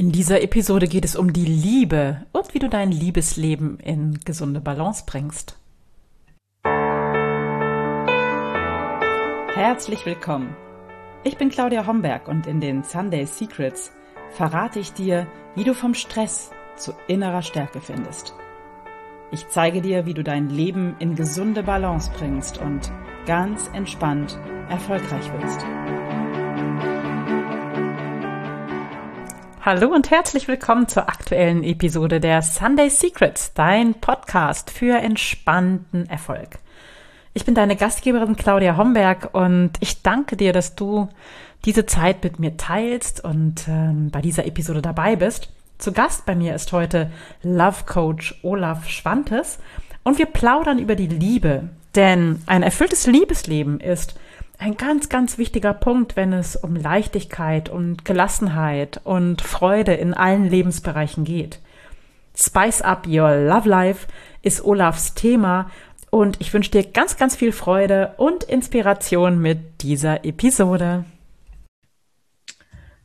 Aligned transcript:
In 0.00 0.12
dieser 0.12 0.40
Episode 0.40 0.88
geht 0.88 1.04
es 1.04 1.14
um 1.14 1.30
die 1.34 1.44
Liebe 1.44 2.24
und 2.32 2.54
wie 2.54 2.58
du 2.58 2.70
dein 2.70 2.90
Liebesleben 2.90 3.78
in 3.80 4.18
gesunde 4.24 4.58
Balance 4.62 5.04
bringst. 5.04 5.58
Herzlich 9.52 10.06
willkommen. 10.06 10.56
Ich 11.22 11.36
bin 11.36 11.50
Claudia 11.50 11.86
Homberg 11.86 12.28
und 12.28 12.46
in 12.46 12.62
den 12.62 12.82
Sunday 12.82 13.26
Secrets 13.26 13.92
verrate 14.30 14.78
ich 14.78 14.94
dir, 14.94 15.26
wie 15.54 15.64
du 15.64 15.74
vom 15.74 15.92
Stress 15.92 16.50
zu 16.76 16.94
innerer 17.06 17.42
Stärke 17.42 17.82
findest. 17.82 18.32
Ich 19.32 19.48
zeige 19.48 19.82
dir, 19.82 20.06
wie 20.06 20.14
du 20.14 20.24
dein 20.24 20.48
Leben 20.48 20.96
in 20.98 21.14
gesunde 21.14 21.62
Balance 21.62 22.10
bringst 22.16 22.56
und 22.56 22.90
ganz 23.26 23.68
entspannt 23.74 24.38
erfolgreich 24.70 25.30
wirst. 25.34 25.60
Hallo 29.62 29.94
und 29.94 30.10
herzlich 30.10 30.48
willkommen 30.48 30.88
zur 30.88 31.10
aktuellen 31.10 31.62
Episode 31.62 32.18
der 32.18 32.40
Sunday 32.40 32.88
Secrets, 32.88 33.52
dein 33.52 33.92
Podcast 33.92 34.70
für 34.70 34.96
entspannten 34.96 36.08
Erfolg. 36.08 36.58
Ich 37.34 37.44
bin 37.44 37.54
deine 37.54 37.76
Gastgeberin 37.76 38.36
Claudia 38.36 38.78
Homberg 38.78 39.34
und 39.34 39.72
ich 39.80 40.00
danke 40.00 40.38
dir, 40.38 40.54
dass 40.54 40.76
du 40.76 41.10
diese 41.66 41.84
Zeit 41.84 42.24
mit 42.24 42.38
mir 42.38 42.56
teilst 42.56 43.22
und 43.22 43.68
ähm, 43.68 44.08
bei 44.10 44.22
dieser 44.22 44.46
Episode 44.46 44.80
dabei 44.80 45.16
bist. 45.16 45.50
Zu 45.76 45.92
Gast 45.92 46.24
bei 46.24 46.34
mir 46.34 46.54
ist 46.54 46.72
heute 46.72 47.10
Love 47.42 47.84
Coach 47.84 48.40
Olaf 48.42 48.88
Schwantes 48.88 49.58
und 50.04 50.16
wir 50.16 50.24
plaudern 50.24 50.78
über 50.78 50.96
die 50.96 51.06
Liebe, 51.06 51.68
denn 51.96 52.40
ein 52.46 52.62
erfülltes 52.62 53.06
Liebesleben 53.06 53.78
ist 53.78 54.14
ein 54.60 54.76
ganz, 54.76 55.08
ganz 55.08 55.38
wichtiger 55.38 55.72
Punkt, 55.72 56.16
wenn 56.16 56.32
es 56.32 56.54
um 56.54 56.76
Leichtigkeit 56.76 57.70
und 57.70 58.04
Gelassenheit 58.04 59.00
und 59.04 59.40
Freude 59.40 59.94
in 59.94 60.12
allen 60.12 60.44
Lebensbereichen 60.44 61.24
geht. 61.24 61.60
Spice 62.36 62.82
up 62.82 63.06
your 63.06 63.36
love 63.36 63.68
life 63.68 64.06
ist 64.42 64.62
Olafs 64.64 65.14
Thema 65.14 65.70
und 66.10 66.40
ich 66.40 66.52
wünsche 66.52 66.70
dir 66.70 66.84
ganz, 66.84 67.16
ganz 67.16 67.36
viel 67.36 67.52
Freude 67.52 68.14
und 68.18 68.44
Inspiration 68.44 69.40
mit 69.40 69.82
dieser 69.82 70.24
Episode. 70.26 71.04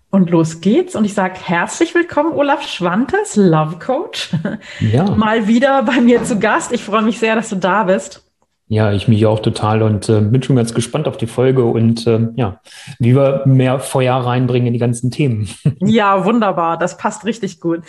Und 0.10 0.30
los 0.30 0.62
geht's. 0.62 0.96
Und 0.96 1.06
ich 1.06 1.14
sage 1.14 1.36
herzlich 1.42 1.94
willkommen, 1.96 2.34
Olaf 2.34 2.68
Schwantes, 2.68 3.36
Love 3.36 3.80
Coach. 3.80 4.32
Ja. 4.80 5.04
Mal 5.16 5.48
wieder 5.48 5.84
bei 5.84 6.00
mir 6.02 6.24
zu 6.24 6.40
Gast. 6.40 6.72
Ich 6.72 6.84
freue 6.84 7.02
mich 7.02 7.20
sehr, 7.20 7.36
dass 7.36 7.50
du 7.50 7.56
da 7.56 7.84
bist. 7.84 8.25
Ja, 8.68 8.92
ich 8.92 9.08
mich 9.08 9.28
auch 9.28 9.42
total 9.42 9.84
und 9.84 10.10
äh, 10.10 10.22
bin 10.22 10.42
schon 10.42 10.56
ganz 10.56 10.74
gespannt 10.74 11.08
auf 11.08 11.18
die 11.18 11.28
Folge 11.28 11.64
und 11.66 12.08
äh, 12.08 12.30
ja, 12.36 12.62
wie 12.98 13.16
wir 13.16 13.44
mehr 13.46 13.80
Feuer 13.80 14.16
reinbringen 14.16 14.66
in 14.66 14.74
die 14.74 14.80
ganzen 14.80 15.12
Themen. 15.12 15.48
Ja, 15.82 16.26
wunderbar, 16.26 16.78
das 16.78 16.98
passt 16.98 17.26
richtig 17.26 17.60
gut. 17.60 17.82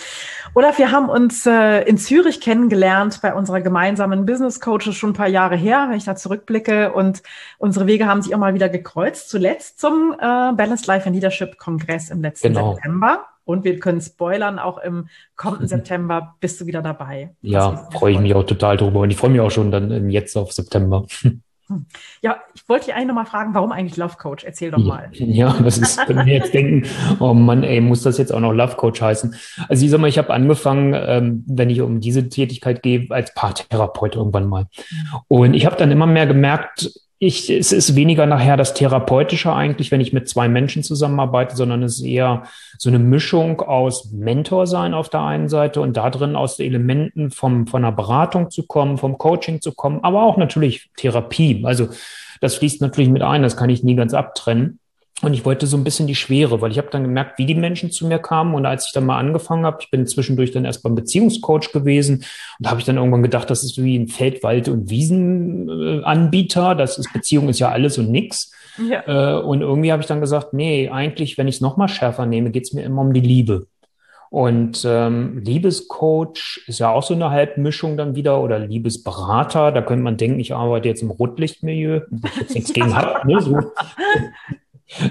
Olaf, 0.54 0.78
wir 0.78 0.92
haben 0.92 1.08
uns 1.08 1.46
äh, 1.46 1.82
in 1.82 1.96
Zürich 1.98 2.40
kennengelernt 2.40 3.20
bei 3.22 3.32
unserer 3.32 3.60
gemeinsamen 3.60 4.26
Business 4.26 4.60
Coaches 4.60 4.96
schon 4.96 5.10
ein 5.10 5.14
paar 5.14 5.28
Jahre 5.28 5.56
her, 5.56 5.86
wenn 5.88 5.96
ich 5.96 6.04
da 6.04 6.14
zurückblicke 6.14 6.92
und 6.92 7.22
unsere 7.58 7.86
Wege 7.86 8.06
haben 8.06 8.22
sich 8.22 8.34
auch 8.34 8.38
mal 8.38 8.54
wieder 8.54 8.68
gekreuzt, 8.68 9.30
zuletzt 9.30 9.80
zum 9.80 10.12
äh, 10.12 10.16
Balanced 10.18 10.86
Life 10.86 11.06
and 11.06 11.14
Leadership 11.14 11.56
Kongress 11.58 12.10
im 12.10 12.20
letzten 12.20 12.48
genau. 12.48 12.74
September. 12.74 13.26
Und 13.46 13.64
wir 13.64 13.78
können 13.78 14.02
spoilern, 14.02 14.58
auch 14.58 14.76
im 14.76 15.08
kommenden 15.36 15.68
September 15.68 16.34
bist 16.40 16.60
du 16.60 16.66
wieder 16.66 16.82
dabei. 16.82 17.34
Ja, 17.40 17.88
freue 17.92 18.12
ich 18.12 18.18
mich 18.18 18.34
auch 18.34 18.44
total 18.44 18.76
drüber. 18.76 19.00
Und 19.00 19.10
ich 19.10 19.16
freue 19.16 19.30
mich 19.30 19.40
auch 19.40 19.50
schon 19.50 19.70
dann 19.70 20.10
jetzt 20.10 20.36
auf 20.36 20.52
September. 20.52 21.06
Hm. 21.22 21.86
Ja, 22.22 22.36
ich 22.54 22.68
wollte 22.68 22.86
dich 22.86 22.94
eigentlich 22.94 23.08
nochmal 23.08 23.26
fragen, 23.26 23.52
warum 23.54 23.72
eigentlich 23.72 23.96
Love 23.96 24.16
Coach? 24.18 24.44
Erzähl 24.44 24.70
doch 24.70 24.78
mal. 24.78 25.10
Ja, 25.18 25.56
das 25.62 25.78
ist, 25.78 25.98
wenn 26.08 26.24
wir 26.24 26.34
jetzt 26.34 26.54
denken, 26.54 26.84
oh 27.18 27.34
Mann, 27.34 27.64
ey, 27.64 27.80
muss 27.80 28.02
das 28.02 28.18
jetzt 28.18 28.32
auch 28.32 28.40
noch 28.40 28.52
Love 28.52 28.76
Coach 28.76 29.02
heißen? 29.02 29.34
Also 29.68 29.84
ich 29.84 29.90
sag 29.90 30.00
mal, 30.00 30.06
ich 30.06 30.18
habe 30.18 30.32
angefangen, 30.32 30.94
ähm, 30.94 31.44
wenn 31.48 31.70
ich 31.70 31.80
um 31.80 32.00
diese 32.00 32.28
Tätigkeit 32.28 32.82
gehe, 32.82 33.06
als 33.10 33.34
Paartherapeut 33.34 34.14
irgendwann 34.14 34.48
mal. 34.48 34.62
Mhm. 34.62 35.18
Und 35.28 35.54
ich 35.54 35.66
habe 35.66 35.76
dann 35.76 35.90
immer 35.90 36.06
mehr 36.06 36.26
gemerkt, 36.26 36.90
ich, 37.18 37.48
es 37.48 37.72
ist 37.72 37.96
weniger 37.96 38.26
nachher 38.26 38.58
das 38.58 38.74
Therapeutische 38.74 39.52
eigentlich, 39.52 39.90
wenn 39.90 40.02
ich 40.02 40.12
mit 40.12 40.28
zwei 40.28 40.48
Menschen 40.48 40.82
zusammenarbeite, 40.82 41.56
sondern 41.56 41.82
es 41.82 41.98
ist 41.98 42.04
eher 42.04 42.42
so 42.76 42.90
eine 42.90 42.98
Mischung 42.98 43.62
aus 43.62 44.12
Mentor 44.12 44.66
sein 44.66 44.92
auf 44.92 45.08
der 45.08 45.22
einen 45.22 45.48
Seite 45.48 45.80
und 45.80 45.96
da 45.96 46.10
drin 46.10 46.36
aus 46.36 46.58
Elementen 46.58 47.30
vom, 47.30 47.66
von 47.66 47.84
einer 47.84 47.96
Beratung 47.96 48.50
zu 48.50 48.66
kommen, 48.66 48.98
vom 48.98 49.16
Coaching 49.16 49.62
zu 49.62 49.72
kommen, 49.72 50.00
aber 50.02 50.24
auch 50.24 50.36
natürlich 50.36 50.90
Therapie. 50.96 51.62
Also 51.64 51.88
das 52.42 52.56
fließt 52.56 52.82
natürlich 52.82 53.10
mit 53.10 53.22
ein, 53.22 53.42
das 53.42 53.56
kann 53.56 53.70
ich 53.70 53.82
nie 53.82 53.96
ganz 53.96 54.12
abtrennen. 54.12 54.78
Und 55.22 55.32
ich 55.32 55.46
wollte 55.46 55.66
so 55.66 55.78
ein 55.78 55.84
bisschen 55.84 56.06
die 56.06 56.14
Schwere, 56.14 56.60
weil 56.60 56.70
ich 56.70 56.76
habe 56.76 56.90
dann 56.90 57.02
gemerkt, 57.02 57.38
wie 57.38 57.46
die 57.46 57.54
Menschen 57.54 57.90
zu 57.90 58.06
mir 58.06 58.18
kamen. 58.18 58.54
Und 58.54 58.66
als 58.66 58.86
ich 58.86 58.92
dann 58.92 59.06
mal 59.06 59.18
angefangen 59.18 59.64
habe, 59.64 59.78
ich 59.80 59.90
bin 59.90 60.06
zwischendurch 60.06 60.50
dann 60.50 60.66
erst 60.66 60.82
beim 60.82 60.94
Beziehungscoach 60.94 61.72
gewesen 61.72 62.16
und 62.16 62.24
da 62.58 62.70
habe 62.70 62.80
ich 62.80 62.86
dann 62.86 62.98
irgendwann 62.98 63.22
gedacht, 63.22 63.48
das 63.48 63.64
ist 63.64 63.82
wie 63.82 63.98
ein 63.98 64.08
Feld-, 64.08 64.42
Wald- 64.42 64.68
und 64.68 64.90
Wiesenanbieter. 64.90 66.74
Das 66.74 66.98
ist 66.98 67.12
Beziehung 67.14 67.48
ist 67.48 67.60
ja 67.60 67.70
alles 67.70 67.96
und 67.96 68.10
nix. 68.10 68.52
Ja. 68.76 69.38
Äh, 69.38 69.42
und 69.42 69.62
irgendwie 69.62 69.90
habe 69.90 70.02
ich 70.02 70.08
dann 70.08 70.20
gesagt, 70.20 70.52
nee, 70.52 70.90
eigentlich, 70.90 71.38
wenn 71.38 71.48
ich 71.48 71.56
es 71.56 71.60
nochmal 71.62 71.88
schärfer 71.88 72.26
nehme, 72.26 72.50
geht 72.50 72.64
es 72.64 72.74
mir 72.74 72.82
immer 72.82 73.00
um 73.00 73.14
die 73.14 73.20
Liebe. 73.20 73.68
Und 74.28 74.84
ähm, 74.86 75.38
Liebescoach 75.38 76.64
ist 76.66 76.78
ja 76.80 76.90
auch 76.90 77.02
so 77.02 77.14
eine 77.14 77.30
Halbmischung 77.30 77.96
dann 77.96 78.16
wieder 78.16 78.42
oder 78.42 78.58
Liebesberater. 78.58 79.72
Da 79.72 79.80
könnte 79.80 80.02
man 80.02 80.18
denken, 80.18 80.40
ich 80.40 80.54
arbeite 80.54 80.88
jetzt 80.88 81.02
im 81.02 81.10
Rotlichtmilieu, 81.10 82.02
wo 82.10 82.28
ich 82.28 82.36
jetzt 82.36 82.54
nichts 82.54 82.72
gegen 82.74 82.94
habe. 82.94 83.26
Ne? 83.26 83.40
So. 83.40 83.56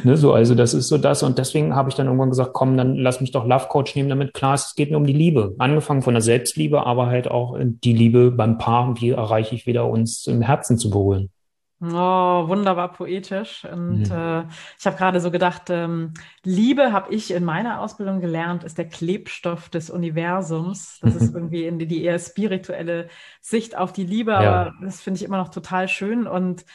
Ne, 0.03 0.15
so, 0.15 0.33
also 0.33 0.55
das 0.55 0.73
ist 0.73 0.87
so 0.87 0.97
das. 0.97 1.21
Und 1.23 1.37
deswegen 1.37 1.75
habe 1.75 1.89
ich 1.89 1.95
dann 1.95 2.07
irgendwann 2.07 2.29
gesagt, 2.29 2.53
komm, 2.53 2.77
dann 2.77 2.95
lass 2.95 3.19
mich 3.19 3.31
doch 3.31 3.45
Love 3.45 3.67
Coach 3.67 3.95
nehmen, 3.95 4.09
damit 4.09 4.33
klar 4.33 4.55
ist, 4.55 4.67
es 4.67 4.75
geht 4.75 4.89
mir 4.89 4.97
um 4.97 5.05
die 5.05 5.13
Liebe. 5.13 5.53
Angefangen 5.57 6.01
von 6.01 6.13
der 6.13 6.21
Selbstliebe, 6.21 6.85
aber 6.85 7.07
halt 7.07 7.29
auch 7.29 7.57
die 7.59 7.93
Liebe 7.93 8.31
beim 8.31 8.57
Paar. 8.57 8.99
Wie 8.99 9.09
erreiche 9.09 9.55
ich 9.55 9.67
wieder 9.67 9.87
uns 9.87 10.27
im 10.27 10.41
Herzen 10.41 10.77
zu 10.77 10.89
berühren? 10.89 11.29
Oh, 11.81 12.47
wunderbar 12.47 12.93
poetisch. 12.93 13.65
Und 13.65 14.05
ja. 14.05 14.41
äh, 14.41 14.45
ich 14.79 14.85
habe 14.85 14.95
gerade 14.95 15.19
so 15.19 15.29
gedacht, 15.29 15.63
ähm, 15.69 16.13
Liebe 16.43 16.93
habe 16.93 17.13
ich 17.13 17.31
in 17.31 17.43
meiner 17.43 17.81
Ausbildung 17.81 18.21
gelernt, 18.21 18.63
ist 18.63 18.77
der 18.77 18.87
Klebstoff 18.87 19.67
des 19.67 19.89
Universums. 19.89 20.99
Das 21.01 21.15
ist 21.15 21.33
irgendwie 21.35 21.65
in 21.65 21.77
die, 21.77 21.85
die 21.85 22.03
eher 22.03 22.17
spirituelle 22.17 23.09
Sicht 23.41 23.77
auf 23.77 23.91
die 23.91 24.05
Liebe, 24.05 24.31
ja. 24.31 24.39
aber 24.39 24.73
das 24.81 25.01
finde 25.01 25.19
ich 25.19 25.25
immer 25.25 25.37
noch 25.37 25.49
total 25.49 25.89
schön. 25.89 26.27
Und 26.27 26.65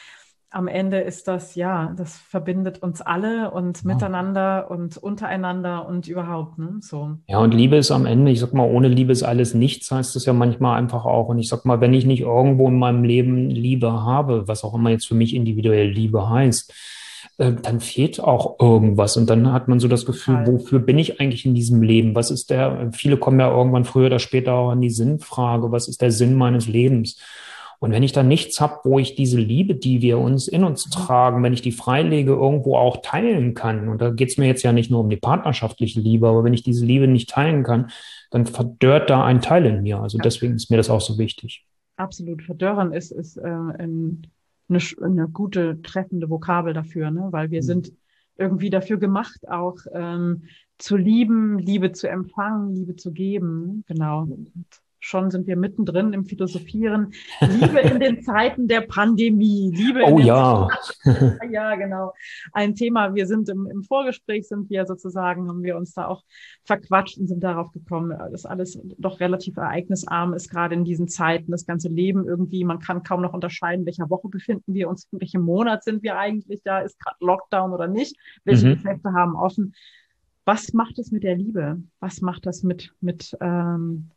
am 0.51 0.67
Ende 0.67 0.99
ist 0.99 1.29
das, 1.29 1.55
ja, 1.55 1.93
das 1.95 2.17
verbindet 2.17 2.83
uns 2.83 2.99
alle 2.99 3.51
und 3.51 3.85
miteinander 3.85 4.69
und 4.69 4.97
untereinander 4.97 5.87
und 5.87 6.09
überhaupt, 6.09 6.59
ne? 6.59 6.77
So. 6.81 7.17
Ja, 7.27 7.39
und 7.39 7.53
Liebe 7.53 7.77
ist 7.77 7.89
am 7.89 8.05
Ende, 8.05 8.31
ich 8.31 8.41
sag 8.41 8.53
mal, 8.53 8.69
ohne 8.69 8.89
Liebe 8.89 9.13
ist 9.13 9.23
alles 9.23 9.53
nichts, 9.53 9.89
heißt 9.89 10.13
es 10.17 10.25
ja 10.25 10.33
manchmal 10.33 10.77
einfach 10.77 11.05
auch. 11.05 11.29
Und 11.29 11.39
ich 11.39 11.47
sag 11.47 11.63
mal, 11.63 11.79
wenn 11.79 11.93
ich 11.93 12.05
nicht 12.05 12.19
irgendwo 12.19 12.67
in 12.67 12.77
meinem 12.77 13.05
Leben 13.05 13.49
Liebe 13.49 13.91
habe, 14.03 14.47
was 14.49 14.65
auch 14.65 14.73
immer 14.73 14.89
jetzt 14.89 15.07
für 15.07 15.15
mich 15.15 15.33
individuell 15.33 15.89
Liebe 15.89 16.29
heißt, 16.29 16.73
äh, 17.37 17.53
dann 17.53 17.79
fehlt 17.79 18.19
auch 18.19 18.59
irgendwas. 18.59 19.15
Und 19.15 19.29
dann 19.29 19.53
hat 19.53 19.69
man 19.69 19.79
so 19.79 19.87
das 19.87 20.05
Gefühl, 20.05 20.45
wofür 20.45 20.79
bin 20.79 20.99
ich 20.99 21.21
eigentlich 21.21 21.45
in 21.45 21.55
diesem 21.55 21.81
Leben? 21.81 22.13
Was 22.13 22.29
ist 22.29 22.49
der, 22.49 22.89
viele 22.91 23.15
kommen 23.15 23.39
ja 23.39 23.49
irgendwann 23.49 23.85
früher 23.85 24.07
oder 24.07 24.19
später 24.19 24.53
auch 24.53 24.71
an 24.71 24.81
die 24.81 24.89
Sinnfrage, 24.89 25.71
was 25.71 25.87
ist 25.87 26.01
der 26.01 26.11
Sinn 26.11 26.35
meines 26.35 26.67
Lebens? 26.67 27.17
Und 27.81 27.91
wenn 27.91 28.03
ich 28.03 28.11
dann 28.11 28.27
nichts 28.27 28.61
habe, 28.61 28.77
wo 28.83 28.99
ich 28.99 29.15
diese 29.15 29.39
Liebe, 29.39 29.73
die 29.73 30.03
wir 30.03 30.19
uns 30.19 30.47
in 30.47 30.63
uns 30.63 30.87
tragen, 30.91 31.41
wenn 31.41 31.51
ich 31.51 31.63
die 31.63 31.71
freilege, 31.71 32.33
irgendwo 32.33 32.77
auch 32.77 33.01
teilen 33.01 33.55
kann, 33.55 33.89
und 33.89 33.99
da 33.99 34.11
geht 34.11 34.29
es 34.29 34.37
mir 34.37 34.45
jetzt 34.45 34.61
ja 34.61 34.71
nicht 34.71 34.91
nur 34.91 34.99
um 34.99 35.09
die 35.09 35.17
partnerschaftliche 35.17 35.99
Liebe, 35.99 36.27
aber 36.27 36.43
wenn 36.43 36.53
ich 36.53 36.61
diese 36.61 36.85
Liebe 36.85 37.07
nicht 37.07 37.31
teilen 37.31 37.63
kann, 37.63 37.89
dann 38.29 38.45
verdörrt 38.45 39.09
da 39.09 39.25
ein 39.25 39.41
Teil 39.41 39.65
in 39.65 39.81
mir. 39.81 39.99
Also 39.99 40.19
deswegen 40.19 40.53
ist 40.53 40.69
mir 40.69 40.77
das 40.77 40.91
auch 40.91 41.01
so 41.01 41.17
wichtig. 41.17 41.65
Absolut. 41.95 42.43
Verdörren 42.43 42.93
ist, 42.93 43.11
ist 43.11 43.37
äh, 43.37 43.47
ein, 43.47 44.27
eine, 44.69 44.79
eine 45.01 45.27
gute, 45.27 45.81
treffende 45.81 46.29
Vokabel 46.29 46.75
dafür, 46.75 47.09
ne? 47.09 47.29
weil 47.31 47.49
wir 47.49 47.61
mhm. 47.61 47.65
sind 47.65 47.93
irgendwie 48.37 48.69
dafür 48.69 48.97
gemacht, 48.97 49.49
auch 49.49 49.77
ähm, 49.91 50.43
zu 50.77 50.97
lieben, 50.97 51.57
Liebe 51.57 51.93
zu 51.93 52.07
empfangen, 52.07 52.75
Liebe 52.75 52.95
zu 52.95 53.11
geben. 53.11 53.83
Genau. 53.87 54.27
Schon 55.03 55.31
sind 55.31 55.47
wir 55.47 55.57
mittendrin 55.57 56.13
im 56.13 56.25
Philosophieren. 56.25 57.11
Liebe 57.41 57.79
in 57.79 57.99
den 57.99 58.21
Zeiten 58.21 58.67
der 58.67 58.81
Pandemie. 58.81 59.71
Liebe 59.73 60.03
oh 60.05 60.19
ja. 60.19 60.67
ja, 61.49 61.75
genau. 61.75 62.13
Ein 62.53 62.75
Thema. 62.75 63.15
Wir 63.15 63.25
sind 63.25 63.49
im, 63.49 63.65
im, 63.65 63.81
Vorgespräch 63.81 64.47
sind 64.47 64.69
wir 64.69 64.85
sozusagen, 64.85 65.49
haben 65.49 65.63
wir 65.63 65.75
uns 65.75 65.95
da 65.95 66.05
auch 66.05 66.23
verquatscht 66.65 67.17
und 67.17 67.25
sind 67.25 67.43
darauf 67.43 67.71
gekommen, 67.71 68.15
dass 68.31 68.45
alles 68.45 68.79
doch 68.99 69.19
relativ 69.19 69.57
ereignisarm 69.57 70.35
ist, 70.35 70.51
gerade 70.51 70.75
in 70.75 70.85
diesen 70.85 71.07
Zeiten. 71.07 71.51
Das 71.51 71.65
ganze 71.65 71.89
Leben 71.89 72.27
irgendwie, 72.27 72.63
man 72.63 72.77
kann 72.77 73.01
kaum 73.01 73.23
noch 73.23 73.33
unterscheiden, 73.33 73.87
welcher 73.87 74.07
Woche 74.11 74.29
befinden 74.29 74.75
wir 74.75 74.87
uns, 74.87 75.07
in 75.11 75.19
welchem 75.19 75.41
Monat 75.41 75.83
sind 75.83 76.03
wir 76.03 76.19
eigentlich 76.19 76.61
da, 76.63 76.79
ist 76.79 76.99
gerade 76.99 77.17
Lockdown 77.21 77.73
oder 77.73 77.87
nicht, 77.87 78.15
welche 78.43 78.67
mhm. 78.67 78.75
Geschäfte 78.75 79.13
haben 79.13 79.35
offen. 79.35 79.73
Was 80.45 80.73
macht 80.73 80.99
es 80.99 81.11
mit 81.11 81.23
der 81.23 81.37
Liebe? 81.37 81.81
Was 81.99 82.21
macht 82.21 82.45
das 82.45 82.61
mit, 82.61 82.93
mit 83.01 83.35
ähm, 83.41 84.11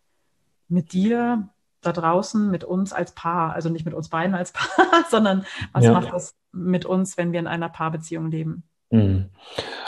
mit 0.74 0.92
dir 0.92 1.48
da 1.80 1.92
draußen, 1.92 2.50
mit 2.50 2.64
uns 2.64 2.92
als 2.92 3.12
Paar, 3.12 3.54
also 3.54 3.68
nicht 3.68 3.84
mit 3.84 3.94
uns 3.94 4.08
beiden 4.08 4.34
als 4.34 4.52
Paar, 4.52 4.68
sondern 5.10 5.46
was 5.72 5.84
ja. 5.84 5.92
macht 5.92 6.12
das 6.12 6.34
mit 6.52 6.84
uns, 6.84 7.16
wenn 7.16 7.32
wir 7.32 7.40
in 7.40 7.46
einer 7.46 7.68
Paarbeziehung 7.68 8.30
leben? 8.30 8.64
Mhm. 8.90 9.26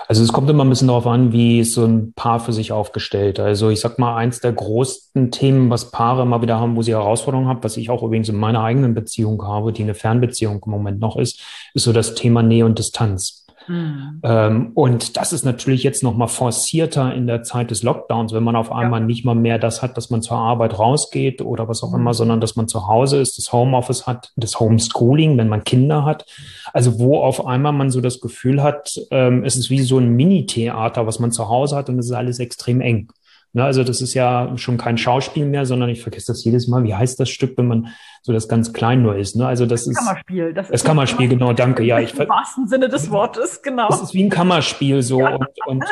Also 0.09 0.23
es 0.23 0.33
kommt 0.33 0.49
immer 0.49 0.65
ein 0.65 0.69
bisschen 0.69 0.89
darauf 0.89 1.07
an, 1.07 1.33
wie 1.33 1.61
ist 1.61 1.75
so 1.75 1.85
ein 1.85 2.13
Paar 2.15 2.39
für 2.39 2.53
sich 2.53 2.71
aufgestellt. 2.71 3.41
Also 3.41 3.71
ich 3.71 3.81
sag 3.81 3.99
mal, 3.99 4.17
eins 4.17 4.41
der 4.41 4.53
größten 4.53 5.33
Themen, 5.33 5.69
was 5.69 5.91
Paare 5.91 6.23
immer 6.23 6.43
wieder 6.43 6.61
haben, 6.61 6.77
wo 6.77 6.83
sie 6.83 6.93
Herausforderungen 6.93 7.49
haben, 7.49 7.65
was 7.65 7.77
ich 7.77 7.91
auch 7.91 8.03
übrigens 8.03 8.29
in 8.29 8.37
meiner 8.37 8.63
eigenen 8.63 8.95
Beziehung 8.95 9.43
habe, 9.43 9.73
die 9.73 9.83
eine 9.83 9.95
Fernbeziehung 9.95 10.63
im 10.65 10.71
Moment 10.71 11.01
noch 11.01 11.17
ist, 11.17 11.43
ist 11.75 11.85
so 11.85 11.93
das 11.93 12.15
Thema 12.15 12.43
Nähe 12.43 12.65
und 12.65 12.79
Distanz. 12.79 13.46
Mhm. 13.69 14.21
Ähm, 14.23 14.71
und 14.75 15.17
das 15.17 15.33
ist 15.33 15.45
natürlich 15.45 15.83
jetzt 15.83 16.03
noch 16.03 16.17
mal 16.17 16.27
forcierter 16.27 17.15
in 17.15 17.27
der 17.27 17.43
Zeit 17.43 17.71
des 17.71 17.83
Lockdowns, 17.83 18.33
wenn 18.33 18.45
man 18.45 18.57
auf 18.57 18.73
einmal 18.73 19.01
ja. 19.01 19.07
nicht 19.07 19.25
mal 19.25 19.35
mehr 19.35 19.59
das 19.59 19.83
hat, 19.83 19.97
dass 19.97 20.11
man 20.11 20.23
zur 20.23 20.37
Arbeit 20.37 20.79
rausgeht 20.79 21.43
oder 21.43 21.69
was 21.69 21.83
auch 21.83 21.93
mhm. 21.93 22.01
immer, 22.01 22.15
sondern 22.15 22.41
dass 22.41 22.57
man 22.57 22.69
zu 22.69 22.87
Hause 22.87 23.19
ist, 23.21 23.39
das 23.39 23.53
Homeoffice 23.53 24.07
hat, 24.07 24.33
das 24.37 24.61
Homeschooling, 24.61 25.37
wenn 25.39 25.49
man 25.49 25.65
Kinder 25.65 26.05
hat. 26.05 26.27
Also 26.73 26.99
wo 26.99 27.19
auf 27.19 27.47
einmal 27.47 27.73
man 27.73 27.91
so 27.91 28.01
das 28.01 28.21
Gefühl 28.21 28.63
hat, 28.63 29.01
ähm, 29.11 29.45
es 29.45 29.57
ist 29.57 29.71
wie 29.71 29.81
so 29.81 29.99
ein 29.99 30.11
Mini-Theater, 30.11 31.07
was 31.07 31.19
man 31.19 31.33
zu 31.33 31.49
Hause 31.49 31.77
hat 31.77 31.89
und 31.89 31.99
es 31.99 32.07
ist 32.07 32.13
alles 32.13 32.39
extrem 32.39 32.81
eng. 32.81 33.09
Ne, 33.57 33.65
also 33.65 33.85
das 33.85 34.03
ist 34.03 34.13
ja 34.13 34.53
schon 34.57 34.77
kein 34.77 34.99
Schauspiel 34.99 35.47
mehr, 35.47 35.65
sondern 35.65 35.89
ich 35.89 36.03
vergesse 36.03 36.27
das 36.27 36.45
jedes 36.45 36.69
Mal. 36.69 36.85
Wie 36.85 36.95
heißt 36.95 37.19
das 37.19 37.31
Stück, 37.31 37.57
wenn 37.57 37.67
man 37.67 37.89
so 38.21 38.35
das 38.35 38.49
ganz 38.49 38.75
klein 38.75 39.03
nur 39.03 39.17
ist? 39.17 39.35
Ne? 39.35 39.47
Also 39.47 39.65
das, 39.65 39.85
das 39.85 39.93
ist 39.93 39.99
Kammerspiel. 39.99 40.53
Das, 40.53 40.67
das 40.69 40.83
ist 40.83 40.87
Kammerspiel, 40.87 41.29
genau. 41.29 41.55
Danke. 41.55 41.83
Ja, 41.83 41.99
ich 41.99 42.13
im 42.19 42.29
wahrsten 42.29 42.69
Sinne 42.69 42.91
des 42.91 43.11
Wortes, 43.11 43.63
genau. 43.63 43.89
Das 43.89 44.03
ist 44.03 44.13
wie 44.13 44.25
ein 44.25 44.29
Kammerspiel 44.29 45.01
so 45.01 45.21
ja. 45.21 45.37
und, 45.37 45.49
und 45.67 45.85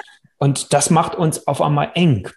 und 0.45 0.75
das 0.75 0.91
macht 0.91 1.15
uns 1.15 1.47
auf 1.47 1.63
einmal 1.63 1.93
eng. 1.95 2.29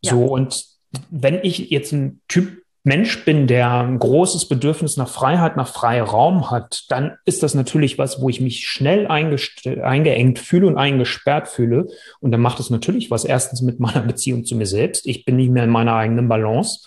So 0.00 0.22
ja. 0.22 0.26
und 0.28 0.64
wenn 1.10 1.40
ich 1.42 1.70
jetzt 1.70 1.92
ein 1.92 2.22
Typ 2.26 2.61
Mensch 2.84 3.24
bin, 3.24 3.46
der 3.46 3.70
ein 3.82 3.98
großes 3.98 4.48
Bedürfnis 4.48 4.96
nach 4.96 5.08
Freiheit, 5.08 5.56
nach 5.56 5.68
Freiraum 5.68 6.50
hat, 6.50 6.84
dann 6.88 7.16
ist 7.24 7.44
das 7.44 7.54
natürlich 7.54 7.96
was, 7.96 8.20
wo 8.20 8.28
ich 8.28 8.40
mich 8.40 8.66
schnell 8.66 9.06
eingeengt 9.06 10.40
fühle 10.40 10.66
und 10.66 10.76
eingesperrt 10.76 11.48
fühle. 11.48 11.86
Und 12.18 12.32
dann 12.32 12.40
macht 12.40 12.58
es 12.58 12.70
natürlich 12.70 13.10
was. 13.10 13.24
Erstens 13.24 13.62
mit 13.62 13.78
meiner 13.78 14.00
Beziehung 14.06 14.44
zu 14.44 14.56
mir 14.56 14.66
selbst. 14.66 15.06
Ich 15.06 15.24
bin 15.24 15.36
nicht 15.36 15.50
mehr 15.50 15.64
in 15.64 15.70
meiner 15.70 15.94
eigenen 15.94 16.28
Balance. 16.28 16.80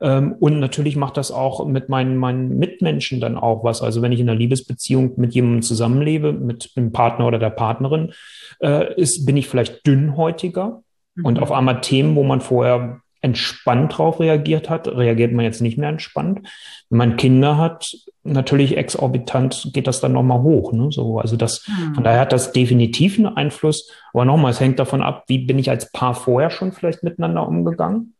Ähm, 0.00 0.32
und 0.32 0.58
natürlich 0.58 0.96
macht 0.96 1.16
das 1.16 1.30
auch 1.30 1.64
mit 1.64 1.88
meinen, 1.88 2.16
meinen 2.16 2.58
Mitmenschen 2.58 3.20
dann 3.20 3.36
auch 3.36 3.62
was. 3.62 3.82
Also 3.82 4.02
wenn 4.02 4.10
ich 4.10 4.18
in 4.18 4.28
einer 4.28 4.38
Liebesbeziehung 4.38 5.12
mit 5.16 5.32
jemandem 5.32 5.62
zusammenlebe, 5.62 6.32
mit 6.32 6.76
dem 6.76 6.90
Partner 6.90 7.24
oder 7.24 7.38
der 7.38 7.50
Partnerin, 7.50 8.12
äh, 8.60 9.00
ist, 9.00 9.24
bin 9.26 9.36
ich 9.36 9.48
vielleicht 9.48 9.86
dünnhäutiger. 9.86 10.82
Mhm. 11.14 11.24
Und 11.24 11.38
auf 11.38 11.52
einmal 11.52 11.80
Themen, 11.82 12.16
wo 12.16 12.24
man 12.24 12.40
vorher 12.40 13.00
entspannt 13.26 13.98
drauf 13.98 14.20
reagiert 14.20 14.70
hat, 14.70 14.86
reagiert 14.86 15.32
man 15.32 15.44
jetzt 15.44 15.60
nicht 15.60 15.78
mehr 15.78 15.88
entspannt. 15.88 16.48
Wenn 16.88 16.98
man 16.98 17.16
Kinder 17.16 17.58
hat, 17.58 17.84
natürlich 18.22 18.76
exorbitant 18.76 19.70
geht 19.72 19.88
das 19.88 20.00
dann 20.00 20.12
nochmal 20.12 20.42
hoch. 20.42 20.72
Ne? 20.72 20.92
So, 20.92 21.18
also 21.18 21.36
das, 21.36 21.66
mhm. 21.66 21.96
von 21.96 22.04
daher 22.04 22.20
hat 22.20 22.32
das 22.32 22.52
definitiv 22.52 23.18
einen 23.18 23.26
Einfluss. 23.26 23.90
Aber 24.12 24.24
nochmal, 24.24 24.52
es 24.52 24.60
hängt 24.60 24.78
davon 24.78 25.02
ab, 25.02 25.24
wie 25.26 25.38
bin 25.38 25.58
ich 25.58 25.70
als 25.70 25.90
Paar 25.90 26.14
vorher 26.14 26.50
schon 26.50 26.70
vielleicht 26.70 27.02
miteinander 27.02 27.46
umgegangen. 27.46 28.14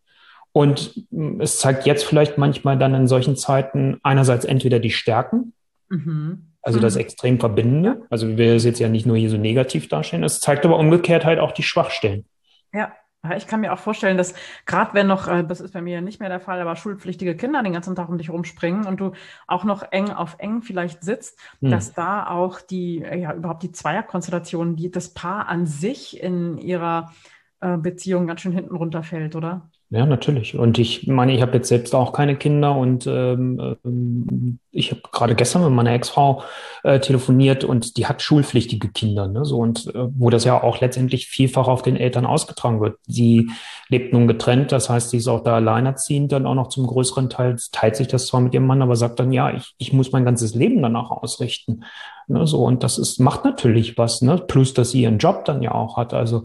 Und 0.50 1.06
es 1.38 1.58
zeigt 1.58 1.86
jetzt 1.86 2.04
vielleicht 2.04 2.36
manchmal 2.36 2.76
dann 2.76 2.94
in 2.94 3.06
solchen 3.06 3.36
Zeiten 3.36 3.98
einerseits 4.02 4.44
entweder 4.44 4.80
die 4.80 4.90
Stärken, 4.90 5.52
mhm. 5.88 6.48
also 6.62 6.80
das 6.80 6.94
mhm. 6.94 7.00
extrem 7.02 7.38
Verbindende, 7.38 8.02
also 8.10 8.36
wir 8.38 8.54
es 8.54 8.64
jetzt 8.64 8.80
ja 8.80 8.88
nicht 8.88 9.06
nur 9.06 9.16
hier 9.16 9.30
so 9.30 9.36
negativ 9.36 9.88
darstellen, 9.88 10.24
es 10.24 10.40
zeigt 10.40 10.64
aber 10.64 10.78
umgekehrt 10.78 11.26
halt 11.26 11.38
auch 11.38 11.52
die 11.52 11.62
Schwachstellen. 11.62 12.24
Ja, 12.72 12.92
ich 13.36 13.46
kann 13.46 13.60
mir 13.60 13.72
auch 13.72 13.78
vorstellen, 13.78 14.16
dass 14.16 14.34
gerade 14.66 14.94
wenn 14.94 15.06
noch, 15.06 15.28
äh, 15.28 15.44
das 15.44 15.60
ist 15.60 15.72
bei 15.72 15.80
mir 15.80 16.00
nicht 16.00 16.20
mehr 16.20 16.28
der 16.28 16.40
Fall, 16.40 16.60
aber 16.60 16.76
schulpflichtige 16.76 17.36
Kinder 17.36 17.62
den 17.62 17.72
ganzen 17.72 17.94
Tag 17.94 18.08
um 18.08 18.18
dich 18.18 18.30
rumspringen 18.30 18.86
und 18.86 19.00
du 19.00 19.12
auch 19.46 19.64
noch 19.64 19.82
eng 19.90 20.10
auf 20.10 20.36
eng 20.38 20.62
vielleicht 20.62 21.02
sitzt, 21.02 21.38
hm. 21.60 21.70
dass 21.70 21.92
da 21.92 22.28
auch 22.28 22.60
die, 22.60 23.02
äh, 23.02 23.18
ja, 23.18 23.34
überhaupt 23.34 23.62
die 23.62 23.72
Zweierkonstellation, 23.72 24.76
die 24.76 24.90
das 24.90 25.14
Paar 25.14 25.48
an 25.48 25.66
sich 25.66 26.20
in 26.20 26.58
ihrer 26.58 27.12
äh, 27.60 27.76
Beziehung 27.76 28.26
ganz 28.26 28.40
schön 28.42 28.52
hinten 28.52 28.76
runterfällt, 28.76 29.34
oder? 29.34 29.70
Ja, 29.88 30.04
natürlich. 30.04 30.58
Und 30.58 30.78
ich 30.80 31.06
meine, 31.06 31.32
ich 31.32 31.40
habe 31.42 31.52
jetzt 31.58 31.68
selbst 31.68 31.94
auch 31.94 32.12
keine 32.12 32.34
Kinder 32.34 32.74
und 32.74 33.06
ähm, 33.06 33.76
ähm, 33.84 34.58
ich 34.72 34.90
habe 34.90 35.00
gerade 35.12 35.36
gestern 35.36 35.62
mit 35.62 35.70
meiner 35.70 35.92
Ex-Frau 35.92 36.42
äh, 36.82 36.98
telefoniert 36.98 37.62
und 37.62 37.96
die 37.96 38.06
hat 38.06 38.20
schulpflichtige 38.20 38.88
Kinder, 38.88 39.28
ne? 39.28 39.44
So 39.44 39.58
und 39.58 39.86
äh, 39.94 40.08
wo 40.18 40.28
das 40.28 40.42
ja 40.42 40.60
auch 40.60 40.80
letztendlich 40.80 41.28
vielfach 41.28 41.68
auf 41.68 41.82
den 41.82 41.96
Eltern 41.96 42.26
ausgetragen 42.26 42.80
wird. 42.80 42.98
Sie 43.06 43.48
lebt 43.88 44.12
nun 44.12 44.26
getrennt, 44.26 44.72
das 44.72 44.90
heißt, 44.90 45.10
sie 45.10 45.18
ist 45.18 45.28
auch 45.28 45.44
da 45.44 45.54
alleinerziehend, 45.54 46.32
dann 46.32 46.46
auch 46.46 46.56
noch 46.56 46.68
zum 46.68 46.88
größeren 46.88 47.30
Teil, 47.30 47.54
teilt 47.70 47.94
sich 47.94 48.08
das 48.08 48.26
zwar 48.26 48.40
mit 48.40 48.54
ihrem 48.54 48.66
Mann, 48.66 48.82
aber 48.82 48.96
sagt 48.96 49.20
dann, 49.20 49.32
ja, 49.32 49.54
ich, 49.54 49.76
ich 49.78 49.92
muss 49.92 50.10
mein 50.10 50.24
ganzes 50.24 50.56
Leben 50.56 50.82
danach 50.82 51.12
ausrichten. 51.12 51.84
Ne? 52.26 52.44
So, 52.48 52.64
und 52.64 52.82
das 52.82 52.98
ist, 52.98 53.20
macht 53.20 53.44
natürlich 53.44 53.96
was, 53.96 54.20
ne? 54.20 54.36
Plus, 54.36 54.74
dass 54.74 54.90
sie 54.90 55.02
ihren 55.02 55.18
Job 55.18 55.44
dann 55.44 55.62
ja 55.62 55.72
auch 55.76 55.96
hat. 55.96 56.12
Also 56.12 56.42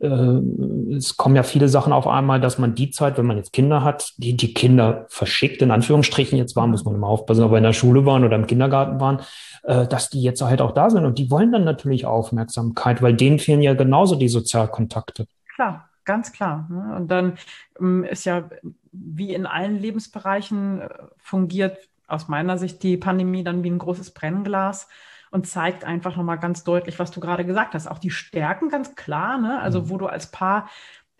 es 0.00 1.16
kommen 1.18 1.36
ja 1.36 1.42
viele 1.42 1.68
Sachen 1.68 1.92
auf 1.92 2.06
einmal, 2.06 2.40
dass 2.40 2.58
man 2.58 2.74
die 2.74 2.90
Zeit, 2.90 3.18
wenn 3.18 3.26
man 3.26 3.36
jetzt 3.36 3.52
Kinder 3.52 3.84
hat, 3.84 4.14
die 4.16 4.34
die 4.34 4.54
Kinder 4.54 5.04
verschickt, 5.08 5.60
in 5.60 5.70
Anführungsstrichen 5.70 6.38
jetzt 6.38 6.56
waren, 6.56 6.70
muss 6.70 6.84
man 6.84 6.94
immer 6.94 7.08
aufpassen, 7.08 7.44
ob 7.44 7.50
wir 7.50 7.58
in 7.58 7.64
der 7.64 7.74
Schule 7.74 8.06
waren 8.06 8.24
oder 8.24 8.36
im 8.36 8.46
Kindergarten 8.46 8.98
waren, 8.98 9.20
äh, 9.64 9.86
dass 9.86 10.08
die 10.08 10.22
jetzt 10.22 10.40
halt 10.40 10.62
auch 10.62 10.72
da 10.72 10.88
sind 10.88 11.04
und 11.04 11.18
die 11.18 11.30
wollen 11.30 11.52
dann 11.52 11.64
natürlich 11.64 12.06
Aufmerksamkeit, 12.06 13.02
weil 13.02 13.14
denen 13.14 13.38
fehlen 13.38 13.60
ja 13.60 13.74
genauso 13.74 14.16
die 14.16 14.28
Sozialkontakte. 14.28 15.26
Klar, 15.54 15.90
ganz 16.06 16.32
klar. 16.32 16.66
Ne? 16.70 16.96
Und 16.96 17.08
dann 17.08 17.34
ähm, 17.78 18.04
ist 18.04 18.24
ja 18.24 18.48
wie 18.92 19.34
in 19.34 19.44
allen 19.44 19.78
Lebensbereichen 19.78 20.80
äh, 20.80 20.88
fungiert 21.18 21.76
aus 22.08 22.26
meiner 22.26 22.56
Sicht 22.56 22.82
die 22.82 22.96
Pandemie 22.96 23.44
dann 23.44 23.62
wie 23.62 23.70
ein 23.70 23.78
großes 23.78 24.12
Brennglas 24.12 24.88
und 25.30 25.46
zeigt 25.46 25.84
einfach 25.84 26.16
nochmal 26.16 26.38
ganz 26.38 26.64
deutlich, 26.64 26.98
was 26.98 27.10
du 27.10 27.20
gerade 27.20 27.44
gesagt 27.44 27.74
hast. 27.74 27.86
Auch 27.86 27.98
die 27.98 28.10
Stärken 28.10 28.68
ganz 28.68 28.94
klar, 28.94 29.38
ne? 29.38 29.60
also 29.60 29.82
mhm. 29.82 29.90
wo 29.90 29.98
du 29.98 30.06
als 30.06 30.30
Paar 30.30 30.68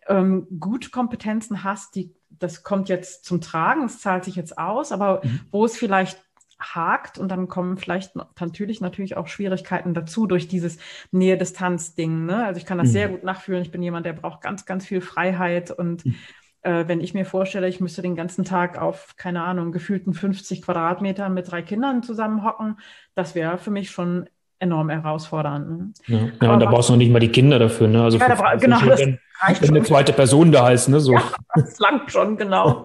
ähm, 0.08 0.46
gut 0.58 0.92
Kompetenzen 0.92 1.62
hast, 1.64 1.94
die, 1.94 2.14
das 2.30 2.62
kommt 2.62 2.88
jetzt 2.88 3.24
zum 3.24 3.40
Tragen, 3.40 3.84
es 3.84 4.00
zahlt 4.00 4.24
sich 4.24 4.36
jetzt 4.36 4.58
aus, 4.58 4.92
aber 4.92 5.20
mhm. 5.24 5.40
wo 5.50 5.64
es 5.64 5.76
vielleicht 5.76 6.22
hakt 6.58 7.16
und 7.16 7.28
dann 7.30 7.48
kommen 7.48 7.78
vielleicht 7.78 8.12
natürlich 8.38 8.82
natürlich 8.82 9.16
auch 9.16 9.28
Schwierigkeiten 9.28 9.94
dazu 9.94 10.26
durch 10.26 10.46
dieses 10.46 10.76
Nähe-Distanz-Ding. 11.10 12.26
Ne? 12.26 12.44
Also 12.44 12.58
ich 12.58 12.66
kann 12.66 12.76
das 12.76 12.88
mhm. 12.88 12.92
sehr 12.92 13.08
gut 13.08 13.24
nachfühlen. 13.24 13.62
Ich 13.62 13.70
bin 13.70 13.82
jemand, 13.82 14.04
der 14.04 14.12
braucht 14.12 14.42
ganz, 14.42 14.66
ganz 14.66 14.84
viel 14.84 15.00
Freiheit 15.00 15.70
und 15.70 16.04
mhm 16.04 16.16
äh, 16.62 16.84
wenn 16.86 17.00
ich 17.00 17.14
mir 17.14 17.24
vorstelle, 17.24 17.68
ich 17.68 17.80
müsste 17.80 18.02
den 18.02 18.16
ganzen 18.16 18.44
Tag 18.44 18.78
auf, 18.78 19.14
keine 19.16 19.42
Ahnung, 19.42 19.72
gefühlten 19.72 20.12
50 20.12 20.62
Quadratmetern 20.62 21.32
mit 21.32 21.50
drei 21.50 21.62
Kindern 21.62 22.02
zusammenhocken, 22.02 22.78
das 23.14 23.34
wäre 23.34 23.58
für 23.58 23.70
mich 23.70 23.90
schon 23.90 24.28
enorm 24.58 24.90
herausfordernd. 24.90 25.70
Ne? 25.70 25.92
Ja, 26.06 26.46
ja 26.46 26.52
und 26.52 26.60
da 26.60 26.66
brauchst 26.66 26.90
du 26.90 26.92
noch 26.92 26.98
nicht 26.98 27.10
mal 27.10 27.18
die 27.18 27.32
Kinder 27.32 27.58
dafür, 27.58 27.88
ne? 27.88 28.02
Also 28.02 28.18
ja, 28.18 28.28
da 28.28 28.56
genau, 28.56 28.78
schon, 28.78 28.88
wenn, 28.90 29.18
wenn 29.60 29.70
eine 29.70 29.82
zweite 29.82 30.12
Person 30.12 30.52
da 30.52 30.70
ist, 30.70 30.88
ne? 30.88 31.00
So. 31.00 31.14
Ja, 31.14 31.22
das 31.54 31.78
langt 31.78 32.12
schon, 32.12 32.36
genau. 32.36 32.84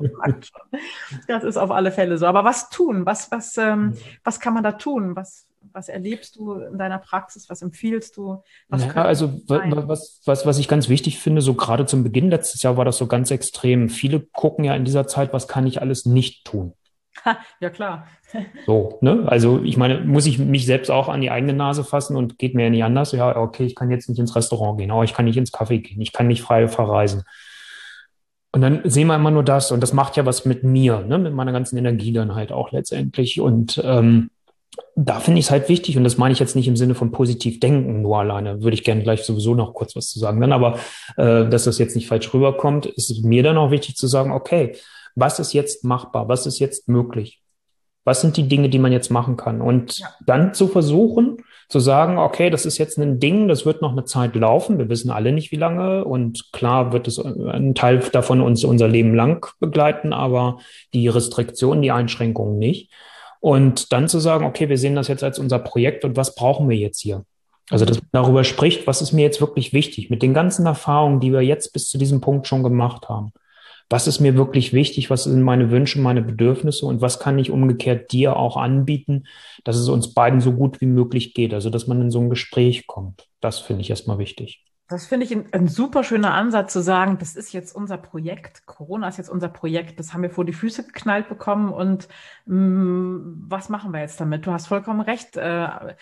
Das 1.27 1.43
ist 1.43 1.57
auf 1.57 1.71
alle 1.71 1.91
Fälle 1.91 2.17
so. 2.17 2.25
Aber 2.25 2.45
was 2.45 2.69
tun? 2.69 3.05
Was, 3.05 3.29
was, 3.31 3.57
ähm, 3.57 3.93
was 4.23 4.39
kann 4.39 4.53
man 4.53 4.63
da 4.63 4.71
tun? 4.71 5.15
Was, 5.17 5.47
was 5.73 5.89
erlebst 5.89 6.35
du 6.35 6.53
in 6.53 6.77
deiner 6.77 6.99
Praxis? 6.99 7.49
Was 7.49 7.61
empfiehlst 7.61 8.17
du? 8.17 8.43
Was 8.69 8.85
ja, 8.85 8.93
also 8.93 9.41
was, 9.47 10.21
was, 10.25 10.45
was 10.45 10.57
ich 10.57 10.67
ganz 10.67 10.89
wichtig 10.89 11.19
finde, 11.19 11.41
so 11.41 11.53
gerade 11.53 11.85
zum 11.85 12.03
Beginn 12.03 12.29
letztes 12.29 12.63
Jahr 12.63 12.77
war 12.77 12.85
das 12.85 12.97
so 12.97 13.07
ganz 13.07 13.31
extrem. 13.31 13.89
Viele 13.89 14.19
gucken 14.19 14.65
ja 14.65 14.75
in 14.75 14.85
dieser 14.85 15.07
Zeit, 15.07 15.33
was 15.33 15.47
kann 15.47 15.67
ich 15.67 15.81
alles 15.81 16.05
nicht 16.05 16.45
tun? 16.45 16.73
ja, 17.59 17.69
klar. 17.69 18.07
So, 18.65 18.97
ne? 19.01 19.23
Also 19.27 19.61
ich 19.63 19.77
meine, 19.77 20.01
muss 20.01 20.25
ich 20.25 20.39
mich 20.39 20.65
selbst 20.65 20.91
auch 20.91 21.07
an 21.07 21.21
die 21.21 21.31
eigene 21.31 21.53
Nase 21.53 21.83
fassen 21.83 22.15
und 22.15 22.37
geht 22.37 22.55
mir 22.55 22.63
ja 22.63 22.69
nicht 22.69 22.83
anders. 22.83 23.11
Ja, 23.11 23.35
okay, 23.37 23.65
ich 23.65 23.75
kann 23.75 23.91
jetzt 23.91 24.09
nicht 24.09 24.19
ins 24.19 24.35
Restaurant 24.35 24.77
gehen, 24.77 24.91
aber 24.91 25.03
ich 25.03 25.13
kann 25.13 25.25
nicht 25.25 25.37
ins 25.37 25.53
Café 25.53 25.79
gehen, 25.79 26.01
ich 26.01 26.13
kann 26.13 26.27
nicht 26.27 26.41
frei 26.41 26.67
verreisen. 26.67 27.23
Und 28.51 28.61
dann 28.61 28.81
sehen 28.85 29.07
wir 29.07 29.15
immer 29.15 29.31
nur 29.31 29.43
das 29.43 29.71
und 29.71 29.81
das 29.81 29.91
macht 29.91 30.15
ja 30.15 30.25
was 30.25 30.45
mit 30.45 30.63
mir, 30.63 31.01
ne? 31.01 31.17
mit 31.17 31.33
meiner 31.33 31.51
ganzen 31.51 31.77
Energie 31.77 32.13
dann 32.13 32.35
halt 32.35 32.53
auch 32.53 32.71
letztendlich. 32.71 33.41
Und 33.41 33.81
ähm, 33.83 34.29
da 34.95 35.19
finde 35.19 35.39
ich 35.39 35.45
es 35.45 35.51
halt 35.51 35.69
wichtig, 35.69 35.97
und 35.97 36.03
das 36.03 36.17
meine 36.17 36.33
ich 36.33 36.39
jetzt 36.39 36.55
nicht 36.55 36.67
im 36.67 36.77
Sinne 36.77 36.95
von 36.95 37.11
positiv 37.11 37.59
denken, 37.59 38.01
nur 38.01 38.17
alleine, 38.19 38.61
würde 38.61 38.75
ich 38.75 38.83
gerne 38.83 39.03
gleich 39.03 39.23
sowieso 39.23 39.55
noch 39.55 39.73
kurz 39.73 39.95
was 39.95 40.09
zu 40.09 40.19
sagen. 40.19 40.39
Dann 40.41 40.53
aber, 40.53 40.79
äh, 41.17 41.47
dass 41.47 41.65
das 41.65 41.77
jetzt 41.77 41.95
nicht 41.95 42.07
falsch 42.07 42.33
rüberkommt, 42.33 42.85
ist 42.85 43.23
mir 43.23 43.43
dann 43.43 43.57
auch 43.57 43.71
wichtig 43.71 43.95
zu 43.95 44.07
sagen, 44.07 44.31
okay, 44.31 44.75
was 45.15 45.39
ist 45.39 45.53
jetzt 45.53 45.83
machbar, 45.83 46.27
was 46.27 46.45
ist 46.45 46.59
jetzt 46.59 46.87
möglich? 46.87 47.41
Was 48.03 48.21
sind 48.21 48.37
die 48.37 48.47
Dinge, 48.47 48.69
die 48.69 48.79
man 48.79 48.91
jetzt 48.91 49.09
machen 49.09 49.35
kann? 49.35 49.61
Und 49.61 49.97
ja. 49.97 50.07
dann 50.25 50.53
zu 50.53 50.67
versuchen, 50.67 51.37
zu 51.69 51.79
sagen, 51.79 52.19
okay, 52.19 52.49
das 52.49 52.65
ist 52.65 52.77
jetzt 52.77 52.99
ein 52.99 53.19
Ding, 53.19 53.47
das 53.47 53.65
wird 53.65 53.81
noch 53.81 53.91
eine 53.91 54.05
Zeit 54.05 54.35
laufen. 54.35 54.77
Wir 54.77 54.89
wissen 54.89 55.09
alle 55.09 55.31
nicht, 55.31 55.51
wie 55.51 55.55
lange. 55.55 56.05
Und 56.05 56.51
klar 56.53 56.93
wird 56.93 57.07
es 57.07 57.17
ein 57.19 57.73
Teil 57.73 57.99
davon 58.11 58.41
uns 58.41 58.63
unser 58.63 58.87
Leben 58.87 59.15
lang 59.15 59.47
begleiten, 59.59 60.13
aber 60.13 60.59
die 60.93 61.07
Restriktionen, 61.07 61.81
die 61.81 61.91
Einschränkungen 61.91 62.59
nicht. 62.59 62.91
Und 63.39 63.91
dann 63.91 64.07
zu 64.07 64.19
sagen, 64.19 64.45
okay, 64.45 64.69
wir 64.69 64.77
sehen 64.77 64.95
das 64.95 65.07
jetzt 65.07 65.23
als 65.23 65.39
unser 65.39 65.59
Projekt 65.59 66.05
und 66.05 66.17
was 66.17 66.35
brauchen 66.35 66.69
wir 66.69 66.77
jetzt 66.77 67.01
hier? 67.01 67.25
Also, 67.69 67.85
dass 67.85 67.97
man 67.97 68.09
darüber 68.11 68.43
spricht, 68.43 68.85
was 68.85 69.01
ist 69.01 69.11
mir 69.11 69.23
jetzt 69.23 69.41
wirklich 69.41 69.73
wichtig 69.73 70.09
mit 70.09 70.21
den 70.21 70.33
ganzen 70.33 70.65
Erfahrungen, 70.65 71.19
die 71.19 71.31
wir 71.31 71.41
jetzt 71.41 71.73
bis 71.73 71.89
zu 71.89 71.97
diesem 71.97 72.21
Punkt 72.21 72.47
schon 72.47 72.63
gemacht 72.63 73.09
haben. 73.09 73.31
was 73.89 74.07
ist 74.07 74.19
mir 74.19 74.35
wirklich 74.35 74.73
wichtig, 74.73 75.09
was 75.09 75.25
sind 75.25 75.43
meine 75.43 75.69
Wünsche, 75.69 75.99
meine 75.99 76.21
Bedürfnisse 76.21 76.85
und 76.85 77.01
was 77.01 77.19
kann 77.19 77.37
ich 77.37 77.51
umgekehrt 77.51 78.11
dir 78.11 78.35
auch 78.35 78.57
anbieten, 78.57 79.25
dass 79.63 79.77
es 79.77 79.89
uns 79.89 80.13
beiden 80.13 80.41
so 80.41 80.53
gut 80.53 80.81
wie 80.81 80.87
möglich 80.87 81.33
geht. 81.33 81.53
Also, 81.53 81.69
dass 81.69 81.87
man 81.87 82.01
in 82.01 82.11
so 82.11 82.19
ein 82.19 82.29
Gespräch 82.29 82.87
kommt. 82.87 83.27
Das 83.41 83.59
finde 83.59 83.81
ich 83.81 83.89
erstmal 83.89 84.17
wichtig. 84.17 84.63
Das 84.87 85.07
finde 85.07 85.25
ich 85.25 85.31
ein, 85.31 85.51
ein, 85.51 85.67
super 85.67 86.03
schöner 86.03 86.35
Ansatz 86.35 86.71
zu 86.71 86.81
sagen, 86.81 87.17
das 87.17 87.35
ist 87.35 87.53
jetzt 87.53 87.75
unser 87.75 87.97
Projekt, 87.97 88.67
Corona 88.67 89.07
ist 89.07 89.17
jetzt 89.17 89.29
unser 89.29 89.49
Projekt, 89.49 89.99
das 89.99 90.13
haben 90.13 90.21
wir 90.21 90.29
vor 90.29 90.45
die 90.45 90.53
Füße 90.53 90.85
geknallt 90.85 91.27
bekommen 91.27 91.73
und 91.73 92.07
mh, 92.45 92.55
mm, 92.55 93.45
was 93.47 93.69
machen 93.69 93.93
wir 93.93 94.01
jetzt 94.01 94.21
damit? 94.21 94.45
Du 94.45 94.51
hast 94.51 94.67
vollkommen 94.67 95.01
recht. 95.01 95.37
Äh, 95.37 95.95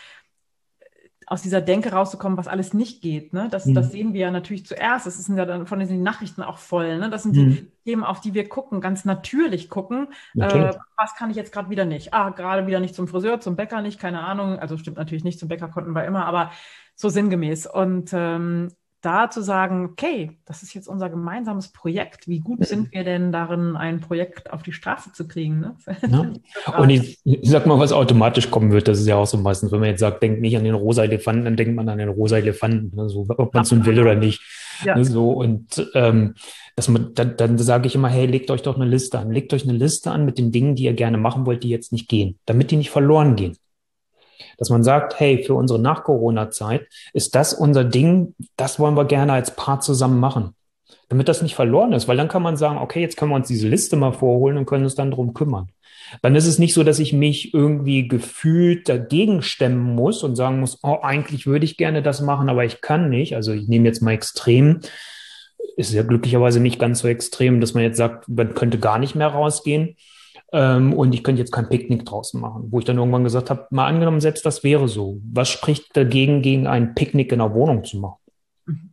aus 1.27 1.41
dieser 1.41 1.61
Denke 1.61 1.91
rauszukommen, 1.91 2.37
was 2.37 2.47
alles 2.47 2.73
nicht 2.73 3.01
geht. 3.01 3.33
Ne? 3.33 3.47
Das, 3.49 3.65
mhm. 3.65 3.73
das 3.73 3.91
sehen 3.91 4.13
wir 4.13 4.21
ja 4.21 4.31
natürlich 4.31 4.65
zuerst. 4.65 5.05
Das 5.05 5.17
sind 5.17 5.37
ja 5.37 5.45
dann 5.45 5.67
von 5.67 5.79
den 5.79 6.03
Nachrichten 6.03 6.41
auch 6.41 6.57
voll. 6.57 6.97
Ne? 6.99 7.09
Das 7.09 7.23
sind 7.23 7.35
mhm. 7.35 7.55
die 7.55 7.71
Themen, 7.85 8.03
auf 8.03 8.21
die 8.21 8.33
wir 8.33 8.47
gucken, 8.47 8.81
ganz 8.81 9.05
natürlich 9.05 9.69
gucken. 9.69 10.07
Natürlich. 10.33 10.75
Äh, 10.75 10.79
was 10.97 11.15
kann 11.15 11.29
ich 11.29 11.35
jetzt 11.35 11.51
gerade 11.51 11.69
wieder 11.69 11.85
nicht? 11.85 12.13
Ah, 12.13 12.29
gerade 12.29 12.67
wieder 12.67 12.79
nicht 12.79 12.95
zum 12.95 13.07
Friseur, 13.07 13.39
zum 13.39 13.55
Bäcker 13.55 13.81
nicht, 13.81 13.99
keine 13.99 14.21
Ahnung. 14.21 14.59
Also 14.59 14.77
stimmt 14.77 14.97
natürlich 14.97 15.23
nicht, 15.23 15.39
zum 15.39 15.49
Bäcker 15.49 15.67
konnten 15.67 15.93
wir 15.93 16.05
immer, 16.05 16.25
aber 16.25 16.51
so 16.95 17.09
sinngemäß. 17.09 17.67
Und 17.67 18.11
ähm, 18.13 18.69
da 19.03 19.29
zu 19.29 19.41
sagen, 19.41 19.85
okay, 19.85 20.37
das 20.45 20.63
ist 20.63 20.73
jetzt 20.73 20.87
unser 20.87 21.09
gemeinsames 21.09 21.67
Projekt. 21.67 22.27
Wie 22.27 22.39
gut 22.39 22.65
sind 22.65 22.93
wir 22.93 23.03
denn 23.03 23.31
darin, 23.31 23.75
ein 23.75 23.99
Projekt 23.99 24.51
auf 24.51 24.63
die 24.63 24.71
Straße 24.71 25.11
zu 25.11 25.27
kriegen? 25.27 25.59
Ne? 25.59 25.75
Ja. 26.65 26.77
Und 26.77 26.89
ich, 26.89 27.19
ich, 27.23 27.49
sag 27.49 27.65
mal, 27.65 27.79
was 27.79 27.91
automatisch 27.91 28.49
kommen 28.49 28.71
wird, 28.71 28.87
das 28.87 28.99
ist 28.99 29.07
ja 29.07 29.15
auch 29.15 29.25
so 29.25 29.37
meistens, 29.37 29.71
wenn 29.71 29.79
man 29.79 29.89
jetzt 29.89 29.99
sagt, 29.99 30.21
denkt 30.23 30.41
nicht 30.41 30.55
an 30.57 30.63
den 30.63 30.73
rosa 30.73 31.03
Elefanten, 31.03 31.45
dann 31.45 31.55
denkt 31.55 31.75
man 31.75 31.89
an 31.89 31.97
den 31.97 32.09
rosa 32.09 32.37
Elefanten, 32.37 32.95
ne? 32.95 33.09
so, 33.09 33.25
ob 33.29 33.53
man 33.53 33.63
es 33.63 33.71
nun 33.71 33.85
will 33.85 33.99
oder 33.99 34.15
nicht. 34.15 34.41
Ja. 34.83 34.95
Ne? 34.95 35.05
So, 35.05 35.31
und 35.31 35.89
ähm, 35.93 36.35
dass 36.75 36.87
man, 36.87 37.13
dann, 37.13 37.35
dann 37.37 37.57
sage 37.57 37.87
ich 37.87 37.95
immer, 37.95 38.09
hey, 38.09 38.25
legt 38.25 38.51
euch 38.51 38.61
doch 38.61 38.75
eine 38.75 38.85
Liste 38.85 39.19
an. 39.19 39.31
Legt 39.31 39.53
euch 39.53 39.63
eine 39.63 39.77
Liste 39.77 40.11
an 40.11 40.25
mit 40.25 40.37
den 40.37 40.51
Dingen, 40.51 40.75
die 40.75 40.83
ihr 40.83 40.93
gerne 40.93 41.17
machen 41.17 41.45
wollt, 41.45 41.63
die 41.63 41.69
jetzt 41.69 41.91
nicht 41.91 42.07
gehen, 42.07 42.39
damit 42.45 42.71
die 42.71 42.77
nicht 42.77 42.89
verloren 42.89 43.35
gehen 43.35 43.57
dass 44.57 44.69
man 44.69 44.83
sagt, 44.83 45.19
hey, 45.19 45.43
für 45.43 45.55
unsere 45.55 45.79
Nach-Corona-Zeit 45.79 46.87
ist 47.13 47.35
das 47.35 47.53
unser 47.53 47.83
Ding, 47.83 48.35
das 48.57 48.79
wollen 48.79 48.95
wir 48.95 49.05
gerne 49.05 49.33
als 49.33 49.55
Paar 49.55 49.79
zusammen 49.79 50.19
machen. 50.19 50.55
Damit 51.09 51.27
das 51.27 51.41
nicht 51.41 51.55
verloren 51.55 51.93
ist, 51.93 52.07
weil 52.07 52.17
dann 52.17 52.27
kann 52.27 52.41
man 52.41 52.57
sagen, 52.57 52.77
okay, 52.77 53.01
jetzt 53.01 53.17
können 53.17 53.31
wir 53.31 53.35
uns 53.35 53.47
diese 53.47 53.67
Liste 53.67 53.95
mal 53.95 54.13
vorholen 54.13 54.57
und 54.57 54.65
können 54.65 54.83
uns 54.83 54.95
dann 54.95 55.11
drum 55.11 55.33
kümmern. 55.33 55.69
Dann 56.21 56.35
ist 56.35 56.47
es 56.47 56.59
nicht 56.59 56.73
so, 56.73 56.83
dass 56.83 56.99
ich 56.99 57.13
mich 57.13 57.53
irgendwie 57.53 58.07
gefühlt 58.07 58.87
dagegen 58.89 59.41
stemmen 59.41 59.95
muss 59.95 60.23
und 60.23 60.35
sagen 60.35 60.59
muss, 60.59 60.79
oh, 60.83 60.97
eigentlich 61.01 61.47
würde 61.47 61.65
ich 61.65 61.77
gerne 61.77 62.01
das 62.01 62.21
machen, 62.21 62.49
aber 62.49 62.65
ich 62.65 62.81
kann 62.81 63.09
nicht. 63.09 63.35
Also 63.35 63.53
ich 63.53 63.67
nehme 63.67 63.87
jetzt 63.87 64.01
mal 64.01 64.11
extrem. 64.11 64.81
Ist 65.75 65.93
ja 65.93 66.03
glücklicherweise 66.03 66.59
nicht 66.59 66.79
ganz 66.79 66.99
so 66.99 67.07
extrem, 67.07 67.61
dass 67.61 67.73
man 67.73 67.83
jetzt 67.83 67.97
sagt, 67.97 68.29
man 68.29 68.53
könnte 68.53 68.79
gar 68.79 68.99
nicht 68.99 69.15
mehr 69.15 69.29
rausgehen. 69.29 69.95
Ähm, 70.53 70.93
und 70.93 71.13
ich 71.15 71.23
könnte 71.23 71.41
jetzt 71.41 71.51
kein 71.51 71.67
Picknick 71.67 72.05
draußen 72.05 72.39
machen, 72.39 72.67
wo 72.69 72.77
ich 72.77 72.85
dann 72.85 72.99
irgendwann 72.99 73.23
gesagt 73.23 73.49
habe, 73.49 73.65
mal 73.71 73.87
angenommen, 73.87 74.21
selbst 74.21 74.45
das 74.45 74.63
wäre 74.63 74.87
so. 74.87 75.19
Was 75.33 75.49
spricht 75.49 75.97
dagegen, 75.97 76.43
gegen 76.43 76.67
ein 76.67 76.93
Picknick 76.93 77.31
in 77.31 77.39
der 77.39 77.55
Wohnung 77.55 77.83
zu 77.83 77.97
machen? 77.97 78.17
Mhm. 78.67 78.91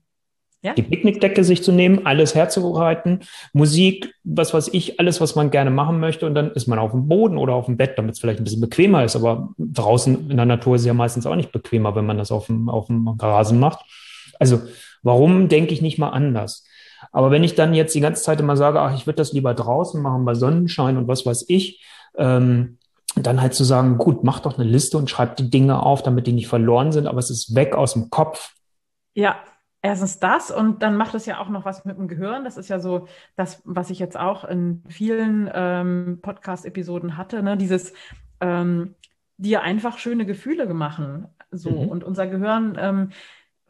Ja. 0.62 0.72
Die 0.72 0.82
Picknickdecke 0.82 1.44
sich 1.44 1.62
zu 1.62 1.70
nehmen, 1.70 2.06
alles 2.06 2.34
herzubereiten, 2.34 3.20
Musik, 3.52 4.14
was 4.24 4.54
weiß 4.54 4.70
ich, 4.72 4.98
alles, 4.98 5.20
was 5.20 5.34
man 5.34 5.50
gerne 5.50 5.70
machen 5.70 6.00
möchte. 6.00 6.24
Und 6.24 6.34
dann 6.34 6.50
ist 6.52 6.66
man 6.66 6.78
auf 6.78 6.92
dem 6.92 7.08
Boden 7.08 7.36
oder 7.36 7.52
auf 7.54 7.66
dem 7.66 7.76
Bett, 7.76 7.98
damit 7.98 8.14
es 8.14 8.20
vielleicht 8.20 8.40
ein 8.40 8.44
bisschen 8.44 8.62
bequemer 8.62 9.04
ist. 9.04 9.14
Aber 9.14 9.50
draußen 9.58 10.30
in 10.30 10.36
der 10.38 10.46
Natur 10.46 10.76
ist 10.76 10.82
es 10.82 10.86
ja 10.86 10.94
meistens 10.94 11.26
auch 11.26 11.36
nicht 11.36 11.52
bequemer, 11.52 11.94
wenn 11.94 12.06
man 12.06 12.16
das 12.16 12.32
auf 12.32 12.46
dem, 12.46 12.70
auf 12.70 12.86
dem 12.86 13.06
Rasen 13.06 13.60
macht. 13.60 13.84
Also, 14.38 14.62
warum 15.02 15.48
denke 15.48 15.74
ich 15.74 15.82
nicht 15.82 15.98
mal 15.98 16.08
anders? 16.08 16.64
Aber 17.12 17.30
wenn 17.30 17.44
ich 17.44 17.54
dann 17.54 17.74
jetzt 17.74 17.94
die 17.94 18.00
ganze 18.00 18.22
Zeit 18.22 18.40
immer 18.40 18.56
sage, 18.56 18.80
ach, 18.80 18.94
ich 18.94 19.06
würde 19.06 19.16
das 19.16 19.32
lieber 19.32 19.54
draußen 19.54 20.00
machen 20.00 20.24
bei 20.24 20.34
Sonnenschein 20.34 20.96
und 20.96 21.08
was 21.08 21.26
weiß 21.26 21.46
ich, 21.48 21.84
ähm, 22.16 22.78
dann 23.16 23.40
halt 23.40 23.54
zu 23.54 23.64
sagen, 23.64 23.98
gut, 23.98 24.24
mach 24.24 24.40
doch 24.40 24.58
eine 24.58 24.68
Liste 24.68 24.96
und 24.96 25.10
schreib 25.10 25.36
die 25.36 25.50
Dinge 25.50 25.82
auf, 25.82 26.02
damit 26.02 26.26
die 26.26 26.32
nicht 26.32 26.48
verloren 26.48 26.92
sind, 26.92 27.06
aber 27.06 27.18
es 27.18 27.30
ist 27.30 27.54
weg 27.54 27.74
aus 27.74 27.94
dem 27.94 28.10
Kopf. 28.10 28.54
Ja, 29.14 29.36
erstens 29.82 30.20
das 30.20 30.50
und 30.50 30.82
dann 30.82 30.96
macht 30.96 31.14
es 31.14 31.26
ja 31.26 31.40
auch 31.40 31.48
noch 31.48 31.64
was 31.64 31.84
mit 31.84 31.98
dem 31.98 32.08
Gehirn. 32.08 32.44
Das 32.44 32.56
ist 32.56 32.68
ja 32.68 32.78
so 32.78 33.08
das, 33.36 33.62
was 33.64 33.90
ich 33.90 33.98
jetzt 33.98 34.18
auch 34.18 34.44
in 34.44 34.84
vielen 34.88 35.50
ähm, 35.52 36.18
Podcast-Episoden 36.22 37.16
hatte, 37.16 37.42
ne? 37.42 37.56
dieses 37.56 37.92
ähm, 38.40 38.94
dir 39.38 39.62
einfach 39.62 39.98
schöne 39.98 40.26
Gefühle 40.26 40.72
machen. 40.72 41.26
So 41.50 41.70
mhm. 41.70 41.88
und 41.88 42.04
unser 42.04 42.28
Gehirn 42.28 42.76
ähm, 42.78 43.10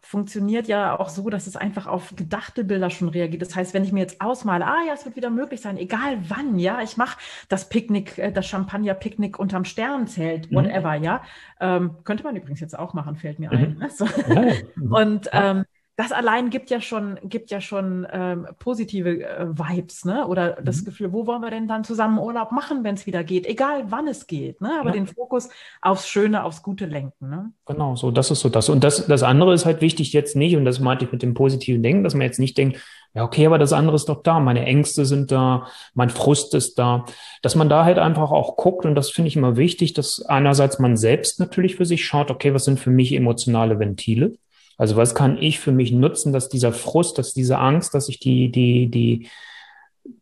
funktioniert 0.02 0.68
ja 0.68 0.98
auch 0.98 1.08
so, 1.08 1.30
dass 1.30 1.46
es 1.46 1.56
einfach 1.56 1.86
auf 1.86 2.14
gedachte 2.16 2.64
Bilder 2.64 2.90
schon 2.90 3.08
reagiert. 3.08 3.42
Das 3.42 3.54
heißt, 3.54 3.74
wenn 3.74 3.84
ich 3.84 3.92
mir 3.92 4.00
jetzt 4.00 4.20
ausmale, 4.20 4.66
ah 4.66 4.82
ja, 4.86 4.94
es 4.94 5.04
wird 5.04 5.16
wieder 5.16 5.30
möglich 5.30 5.60
sein, 5.60 5.76
egal 5.76 6.18
wann, 6.28 6.58
ja, 6.58 6.80
ich 6.82 6.96
mache 6.96 7.18
das 7.48 7.68
Picknick, 7.68 8.18
äh, 8.18 8.32
das 8.32 8.46
Champagner-Picknick 8.46 9.38
unterm 9.38 9.64
Sternzelt, 9.64 10.50
mhm. 10.50 10.56
whatever, 10.56 10.98
mhm. 10.98 11.04
ja. 11.04 11.22
Ähm, 11.60 11.96
könnte 12.04 12.24
man 12.24 12.36
übrigens 12.36 12.60
jetzt 12.60 12.78
auch 12.78 12.94
machen, 12.94 13.16
fällt 13.16 13.38
mir 13.38 13.50
ein. 13.50 13.74
Mhm. 13.74 13.78
Ne? 13.78 13.90
So. 13.90 14.06
Ja. 14.30 14.52
Und 14.90 15.28
ähm, 15.32 15.64
das 16.00 16.12
allein 16.12 16.48
gibt 16.50 16.70
ja 16.70 16.80
schon, 16.80 17.18
gibt 17.24 17.50
ja 17.50 17.60
schon 17.60 18.06
ähm, 18.10 18.46
positive 18.58 19.22
äh, 19.22 19.46
Vibes, 19.48 20.04
ne? 20.04 20.26
Oder 20.26 20.58
mhm. 20.58 20.64
das 20.64 20.84
Gefühl, 20.84 21.12
wo 21.12 21.26
wollen 21.26 21.42
wir 21.42 21.50
denn 21.50 21.68
dann 21.68 21.84
zusammen 21.84 22.18
Urlaub 22.18 22.52
machen, 22.52 22.84
wenn 22.84 22.94
es 22.94 23.06
wieder 23.06 23.22
geht, 23.22 23.46
egal 23.46 23.84
wann 23.88 24.08
es 24.08 24.26
geht, 24.26 24.60
ne? 24.60 24.78
Aber 24.80 24.90
ja. 24.90 24.94
den 24.94 25.06
Fokus 25.06 25.50
aufs 25.82 26.08
Schöne, 26.08 26.44
aufs 26.44 26.62
Gute 26.62 26.86
lenken, 26.86 27.28
ne? 27.28 27.52
Genau, 27.66 27.96
so, 27.96 28.10
das 28.10 28.30
ist 28.30 28.40
so 28.40 28.48
das. 28.48 28.68
Und 28.68 28.82
das, 28.82 29.06
das 29.06 29.22
andere 29.22 29.52
ist 29.52 29.66
halt 29.66 29.82
wichtig 29.82 30.12
jetzt 30.12 30.36
nicht, 30.36 30.56
und 30.56 30.64
das 30.64 30.80
meinte 30.80 31.04
ich 31.04 31.12
mit 31.12 31.22
dem 31.22 31.34
positiven 31.34 31.82
Denken, 31.82 32.02
dass 32.02 32.14
man 32.14 32.22
jetzt 32.22 32.40
nicht 32.40 32.56
denkt, 32.56 32.80
ja, 33.12 33.24
okay, 33.24 33.44
aber 33.44 33.58
das 33.58 33.72
andere 33.72 33.96
ist 33.96 34.08
doch 34.08 34.22
da, 34.22 34.40
meine 34.40 34.64
Ängste 34.64 35.04
sind 35.04 35.32
da, 35.32 35.66
mein 35.94 36.10
Frust 36.10 36.54
ist 36.54 36.78
da, 36.78 37.04
dass 37.42 37.56
man 37.56 37.68
da 37.68 37.84
halt 37.84 37.98
einfach 37.98 38.30
auch 38.30 38.56
guckt, 38.56 38.86
und 38.86 38.94
das 38.94 39.10
finde 39.10 39.28
ich 39.28 39.36
immer 39.36 39.56
wichtig, 39.56 39.92
dass 39.92 40.24
einerseits 40.24 40.78
man 40.78 40.96
selbst 40.96 41.40
natürlich 41.40 41.76
für 41.76 41.84
sich 41.84 42.04
schaut, 42.04 42.30
okay, 42.30 42.54
was 42.54 42.64
sind 42.64 42.78
für 42.80 42.90
mich 42.90 43.12
emotionale 43.12 43.78
Ventile? 43.78 44.36
Also 44.80 44.96
was 44.96 45.14
kann 45.14 45.36
ich 45.36 45.60
für 45.60 45.72
mich 45.72 45.92
nutzen, 45.92 46.32
dass 46.32 46.48
dieser 46.48 46.72
Frust, 46.72 47.18
dass 47.18 47.34
diese 47.34 47.58
Angst, 47.58 47.92
dass 47.92 48.08
ich 48.08 48.18
die, 48.18 48.50
die, 48.50 48.90
die 48.90 49.28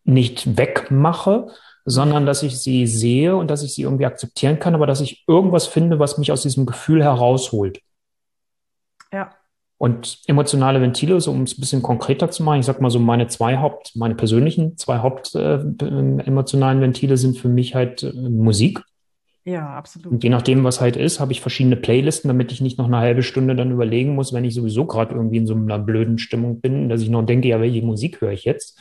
nicht 0.02 0.58
wegmache, 0.58 1.46
sondern 1.84 2.26
dass 2.26 2.42
ich 2.42 2.58
sie 2.58 2.88
sehe 2.88 3.36
und 3.36 3.52
dass 3.52 3.62
ich 3.62 3.72
sie 3.72 3.82
irgendwie 3.82 4.06
akzeptieren 4.06 4.58
kann, 4.58 4.74
aber 4.74 4.88
dass 4.88 5.00
ich 5.00 5.22
irgendwas 5.28 5.68
finde, 5.68 6.00
was 6.00 6.18
mich 6.18 6.32
aus 6.32 6.42
diesem 6.42 6.66
Gefühl 6.66 7.04
herausholt. 7.04 7.80
Ja. 9.12 9.30
Und 9.76 10.22
emotionale 10.26 10.80
Ventile, 10.80 11.20
so 11.20 11.30
um 11.30 11.44
es 11.44 11.56
ein 11.56 11.60
bisschen 11.60 11.82
konkreter 11.82 12.28
zu 12.28 12.42
machen, 12.42 12.58
ich 12.58 12.66
sag 12.66 12.80
mal 12.80 12.90
so 12.90 12.98
meine 12.98 13.28
zwei 13.28 13.58
Haupt, 13.58 13.94
meine 13.94 14.16
persönlichen 14.16 14.76
zwei 14.76 14.98
Haupt 14.98 15.36
äh, 15.36 15.54
emotionalen 15.54 16.80
Ventile 16.80 17.16
sind 17.16 17.38
für 17.38 17.48
mich 17.48 17.76
halt 17.76 18.02
äh, 18.02 18.12
Musik. 18.12 18.82
Ja, 19.48 19.66
absolut. 19.76 20.12
Und 20.12 20.22
je 20.22 20.28
nachdem, 20.28 20.62
was 20.62 20.82
halt 20.82 20.96
ist, 20.96 21.20
habe 21.20 21.32
ich 21.32 21.40
verschiedene 21.40 21.76
Playlisten, 21.76 22.28
damit 22.28 22.52
ich 22.52 22.60
nicht 22.60 22.76
noch 22.76 22.84
eine 22.84 22.98
halbe 22.98 23.22
Stunde 23.22 23.56
dann 23.56 23.72
überlegen 23.72 24.14
muss, 24.14 24.34
wenn 24.34 24.44
ich 24.44 24.52
sowieso 24.52 24.84
gerade 24.84 25.14
irgendwie 25.14 25.38
in 25.38 25.46
so 25.46 25.54
einer 25.54 25.78
blöden 25.78 26.18
Stimmung 26.18 26.60
bin, 26.60 26.90
dass 26.90 27.00
ich 27.00 27.08
noch 27.08 27.24
denke, 27.24 27.48
ja, 27.48 27.58
welche 27.58 27.80
Musik 27.80 28.20
höre 28.20 28.32
ich 28.32 28.44
jetzt? 28.44 28.78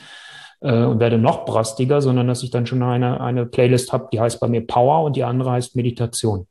Äh, 0.60 0.84
und 0.84 1.00
werde 1.00 1.16
noch 1.16 1.46
brastiger, 1.46 2.02
sondern 2.02 2.28
dass 2.28 2.42
ich 2.42 2.50
dann 2.50 2.66
schon 2.66 2.82
eine, 2.82 3.18
eine 3.18 3.46
Playlist 3.46 3.94
habe, 3.94 4.08
die 4.12 4.20
heißt 4.20 4.40
bei 4.40 4.48
mir 4.48 4.66
Power 4.66 5.04
und 5.04 5.16
die 5.16 5.24
andere 5.24 5.52
heißt 5.52 5.74
Meditation. 5.74 6.46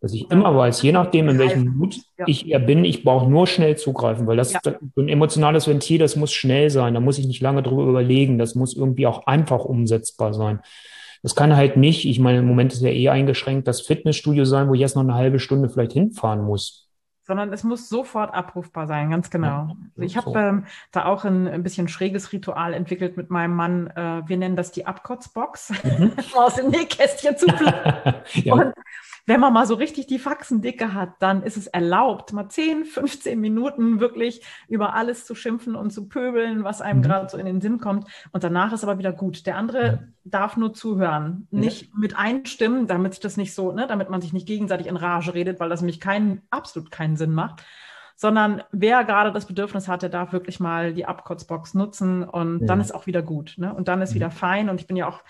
Dass 0.00 0.14
ich 0.14 0.30
immer 0.30 0.56
weiß, 0.56 0.80
je 0.80 0.92
nachdem, 0.92 1.28
in 1.28 1.38
welchem 1.38 1.76
Mut 1.76 1.96
ja. 2.16 2.24
ich 2.26 2.48
eher 2.48 2.58
bin, 2.58 2.86
ich 2.86 3.04
brauche 3.04 3.28
nur 3.28 3.46
schnell 3.46 3.76
zugreifen, 3.76 4.26
weil 4.26 4.38
das 4.38 4.54
ja. 4.54 4.60
so 4.62 4.72
ein 5.02 5.08
emotionales 5.10 5.68
Ventil, 5.68 5.98
das 5.98 6.16
muss 6.16 6.32
schnell 6.32 6.70
sein, 6.70 6.94
da 6.94 7.00
muss 7.00 7.18
ich 7.18 7.26
nicht 7.26 7.42
lange 7.42 7.62
drüber 7.62 7.84
überlegen, 7.84 8.38
das 8.38 8.54
muss 8.54 8.74
irgendwie 8.74 9.06
auch 9.06 9.26
einfach 9.26 9.66
umsetzbar 9.66 10.32
sein. 10.32 10.60
Das 11.24 11.34
kann 11.34 11.56
halt 11.56 11.78
nicht, 11.78 12.04
ich 12.04 12.20
meine, 12.20 12.40
im 12.40 12.46
Moment 12.46 12.74
ist 12.74 12.82
ja 12.82 12.90
eh 12.90 13.08
eingeschränkt, 13.08 13.66
das 13.66 13.80
Fitnessstudio 13.80 14.44
sein, 14.44 14.68
wo 14.68 14.74
ich 14.74 14.82
erst 14.82 14.94
noch 14.94 15.02
eine 15.02 15.14
halbe 15.14 15.38
Stunde 15.38 15.70
vielleicht 15.70 15.94
hinfahren 15.94 16.44
muss. 16.44 16.90
Sondern 17.22 17.50
es 17.50 17.64
muss 17.64 17.88
sofort 17.88 18.34
abrufbar 18.34 18.86
sein, 18.86 19.08
ganz 19.08 19.30
genau. 19.30 19.46
Ja, 19.46 19.76
also 19.96 20.02
ich 20.02 20.18
habe 20.18 20.30
so. 20.30 20.36
ähm, 20.36 20.66
da 20.92 21.06
auch 21.06 21.24
ein, 21.24 21.48
ein, 21.48 21.62
bisschen 21.62 21.88
schräges 21.88 22.30
Ritual 22.34 22.74
entwickelt 22.74 23.16
mit 23.16 23.30
meinem 23.30 23.56
Mann. 23.56 23.86
Äh, 23.86 24.20
wir 24.26 24.36
nennen 24.36 24.54
das 24.54 24.70
die 24.70 24.84
Abkotzbox, 24.84 25.72
mhm. 25.82 26.12
aus 26.34 26.56
dem 26.56 26.68
Nähkästchen 26.68 27.38
zu 27.38 27.46
ja. 28.34 28.52
Und 28.52 28.74
wenn 29.26 29.40
man 29.40 29.52
mal 29.52 29.66
so 29.66 29.74
richtig 29.74 30.06
die 30.06 30.18
Faxendicke 30.18 30.92
hat, 30.92 31.14
dann 31.20 31.42
ist 31.42 31.56
es 31.56 31.66
erlaubt, 31.66 32.32
mal 32.32 32.48
10, 32.48 32.84
15 32.84 33.40
Minuten 33.40 33.98
wirklich 33.98 34.42
über 34.68 34.94
alles 34.94 35.24
zu 35.24 35.34
schimpfen 35.34 35.76
und 35.76 35.90
zu 35.90 36.08
pöbeln, 36.08 36.62
was 36.62 36.82
einem 36.82 36.98
mhm. 36.98 37.02
gerade 37.04 37.28
so 37.30 37.38
in 37.38 37.46
den 37.46 37.60
Sinn 37.60 37.78
kommt. 37.78 38.06
Und 38.32 38.44
danach 38.44 38.72
ist 38.72 38.84
aber 38.84 38.98
wieder 38.98 39.12
gut. 39.12 39.46
Der 39.46 39.56
andere 39.56 39.92
mhm. 39.92 40.14
darf 40.24 40.56
nur 40.56 40.74
zuhören, 40.74 41.48
nicht 41.50 41.96
mit 41.96 42.18
einstimmen, 42.18 42.86
damit 42.86 43.14
sich 43.14 43.20
das 43.20 43.36
nicht 43.36 43.54
so, 43.54 43.72
ne, 43.72 43.86
damit 43.86 44.10
man 44.10 44.20
sich 44.20 44.34
nicht 44.34 44.46
gegenseitig 44.46 44.88
in 44.88 44.96
Rage 44.96 45.32
redet, 45.32 45.58
weil 45.58 45.70
das 45.70 45.80
nämlich 45.80 46.00
keinen, 46.00 46.42
absolut 46.50 46.90
keinen 46.90 47.16
Sinn 47.16 47.32
macht 47.32 47.62
sondern 48.16 48.62
wer 48.70 49.02
gerade 49.02 49.32
das 49.32 49.46
Bedürfnis 49.46 49.88
hat, 49.88 50.02
der 50.02 50.08
darf 50.08 50.32
wirklich 50.32 50.60
mal 50.60 50.94
die 50.94 51.04
Abkotzbox 51.04 51.74
nutzen 51.74 52.22
und 52.22 52.60
ja. 52.60 52.66
dann 52.66 52.80
ist 52.80 52.94
auch 52.94 53.06
wieder 53.06 53.22
gut. 53.22 53.54
Ne? 53.56 53.74
Und 53.74 53.88
dann 53.88 54.02
ist 54.02 54.14
wieder 54.14 54.30
fein. 54.30 54.68
Und 54.68 54.80
ich 54.80 54.86
bin 54.86 54.96
ja 54.96 55.08
auch 55.08 55.24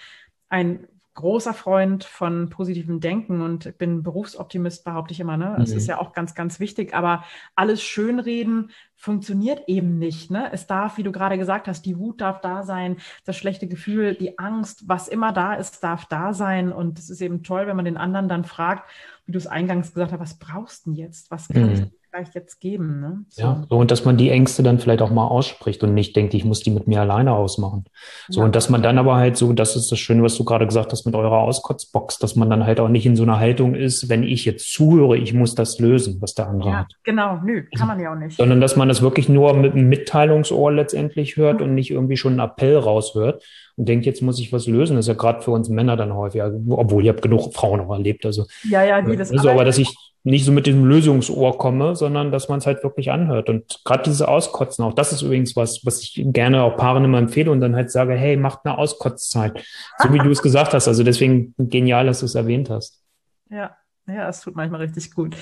ein 0.51 0.87
großer 1.15 1.55
Freund 1.55 2.03
von 2.05 2.51
positivem 2.51 2.99
Denken 2.99 3.41
und 3.41 3.79
bin 3.79 4.03
Berufsoptimist, 4.03 4.85
behaupte 4.85 5.13
ich 5.13 5.21
immer. 5.21 5.37
Ne? 5.37 5.55
Das 5.59 5.71
mhm. 5.71 5.77
ist 5.77 5.87
ja 5.87 5.99
auch 5.99 6.13
ganz, 6.13 6.35
ganz 6.35 6.59
wichtig. 6.59 6.93
Aber 6.93 7.25
alles 7.55 7.83
Schönreden 7.83 8.71
funktioniert 8.97 9.63
eben 9.69 9.99
nicht. 9.99 10.31
Ne? 10.31 10.51
Es 10.53 10.67
darf, 10.67 10.97
wie 10.99 11.05
du 11.05 11.13
gerade 11.13 11.39
gesagt 11.39 11.69
hast, 11.69 11.83
die 11.83 11.99
Wut 11.99 12.21
darf 12.21 12.41
da 12.41 12.65
sein, 12.65 12.97
das 13.25 13.37
schlechte 13.37 13.69
Gefühl, 13.69 14.15
die 14.15 14.39
Angst, 14.39 14.89
was 14.89 15.07
immer 15.07 15.33
da 15.33 15.55
ist, 15.55 15.85
darf 15.85 16.07
da 16.07 16.33
sein. 16.35 16.73
Und 16.73 16.99
es 16.99 17.11
ist 17.11 17.21
eben 17.21 17.45
toll, 17.45 17.67
wenn 17.69 17.77
man 17.77 17.85
den 17.85 17.97
anderen 17.97 18.29
dann 18.29 18.45
fragt, 18.45 18.91
wie 19.27 19.33
du 19.33 19.39
es 19.39 19.47
eingangs 19.47 19.95
gesagt 19.95 20.13
hast, 20.13 20.21
was 20.21 20.39
brauchst 20.39 20.87
du 20.87 20.91
denn 20.91 20.99
jetzt? 20.99 21.31
Was 21.31 21.49
kann 21.49 21.67
mhm. 21.67 21.73
ich 21.73 21.83
vielleicht 22.15 22.35
jetzt 22.35 22.61
geben. 22.61 23.01
Ne? 23.01 23.25
So. 23.29 23.43
Ja, 23.43 23.65
so, 23.69 23.77
und 23.77 23.91
dass 23.91 24.05
man 24.05 24.17
die 24.17 24.31
Ängste 24.31 24.63
dann 24.63 24.79
vielleicht 24.79 25.03
auch 25.03 25.11
mal 25.11 25.27
ausspricht 25.27 25.83
und 25.83 25.95
nicht 25.95 26.15
denkt, 26.15 26.35
ich 26.35 26.45
muss 26.45 26.61
die 26.61 26.71
mit 26.71 26.87
mir 26.87 27.01
alleine 27.01 27.33
ausmachen. 27.33 27.85
So, 28.29 28.41
ja. 28.41 28.47
und 28.47 28.55
dass 28.55 28.71
man 28.71 28.83
dann 28.83 28.99
aber 28.99 29.17
halt 29.17 29.37
so, 29.37 29.53
das 29.53 29.77
ist 29.77 29.91
das 29.91 29.99
Schöne, 29.99 30.23
was 30.23 30.37
du 30.37 30.45
gerade 30.45 30.67
gesagt 30.67 30.93
hast 30.93 31.07
mit 31.07 31.15
eurer 31.15 31.39
Auskotzbox, 31.39 32.19
dass 32.19 32.37
man 32.37 32.51
dann 32.51 32.65
halt 32.67 32.81
auch 32.81 32.89
nicht 32.89 33.07
in 33.07 33.17
so 33.17 33.25
einer 33.25 33.41
Haltung 33.41 33.75
ist, 33.75 34.09
wenn 34.09 34.23
ich 34.23 34.45
jetzt 34.45 34.73
zuhöre, 34.73 35.17
ich 35.17 35.35
muss 35.35 35.55
das 35.55 35.79
lösen, 35.79 36.19
was 36.21 36.35
der 36.35 36.49
andere 36.49 36.71
ja, 36.71 36.77
hat. 36.81 36.93
Genau, 37.03 37.41
nö, 37.45 37.65
kann 37.77 37.89
man 37.89 38.01
ja 38.01 38.13
auch 38.13 38.19
nicht. 38.19 38.37
Sondern 38.37 38.61
dass 38.61 38.77
man 38.77 38.89
das 38.89 39.03
wirklich 39.03 39.29
nur 39.29 39.55
mit 39.55 39.73
einem 39.73 39.89
Mitteilungsohr 39.89 40.73
letztendlich 40.73 41.37
hört 41.37 41.59
mhm. 41.59 41.67
und 41.67 41.75
nicht 41.75 41.91
irgendwie 41.91 42.17
schon 42.17 42.39
einen 42.39 42.49
Appell 42.49 42.77
raushört 42.77 43.43
und 43.77 43.89
denkt, 43.89 44.07
jetzt 44.07 44.23
muss 44.23 44.39
ich 44.39 44.53
was 44.53 44.69
lösen. 44.69 44.97
Das 44.97 45.07
ist 45.07 45.09
ja 45.09 45.15
gerade 45.15 45.43
für 45.43 45.51
uns 45.51 45.69
Männer 45.69 45.97
dann 45.97 46.15
häufig, 46.15 46.43
obwohl 46.69 47.03
ich 47.03 47.09
habe 47.09 47.21
genug 47.21 47.53
Frauen 47.53 47.81
auch 47.81 47.93
erlebt. 47.93 48.25
Also, 48.25 48.47
ja, 48.69 48.85
ja, 48.85 49.03
die 49.03 49.17
das. 49.17 49.33
Also, 49.33 49.51
aber 49.51 49.65
dass 49.65 49.79
ich 49.79 49.93
nicht 50.25 50.47
so 50.47 50.53
mit 50.53 50.67
dem 50.67 50.87
Lösungsohr 50.87 51.59
komme, 51.59 51.95
sondern 51.95 52.33
dass 52.33 52.49
man 52.49 52.59
es 52.59 52.67
halt 52.67 52.83
wirklich 52.83 53.11
anhört. 53.11 53.51
Und 53.51 53.81
gerade 53.85 54.05
diese 54.05 54.27
Auskotzen, 54.27 54.83
auch 54.85 54.95
das 54.95 55.13
ist 55.13 55.21
übrigens 55.21 55.55
was, 55.55 55.85
was 55.85 56.01
ich 56.01 56.23
gerne 56.27 56.63
auch 56.63 56.77
Paaren 56.77 57.05
immer 57.05 57.19
empfehle 57.19 57.51
und 57.51 57.61
dann 57.61 57.77
halt 57.77 57.91
sage, 57.91 58.15
hey, 58.15 58.37
macht 58.37 58.61
eine 58.65 58.79
Auskotzzeit. 58.79 59.63
So 59.99 60.13
wie 60.13 60.19
du 60.19 60.31
es 60.31 60.41
gesagt 60.41 60.73
hast. 60.73 60.89
Also 60.89 61.05
deswegen 61.05 61.55
genial, 61.59 62.07
dass 62.07 62.21
du 62.21 62.27
es 62.27 62.35
erwähnt 62.35 62.71
hast. 62.71 63.03
Ja. 63.51 63.77
Ja, 64.07 64.29
es 64.29 64.41
tut 64.41 64.55
manchmal 64.55 64.83
richtig 64.83 65.15
gut. 65.15 65.35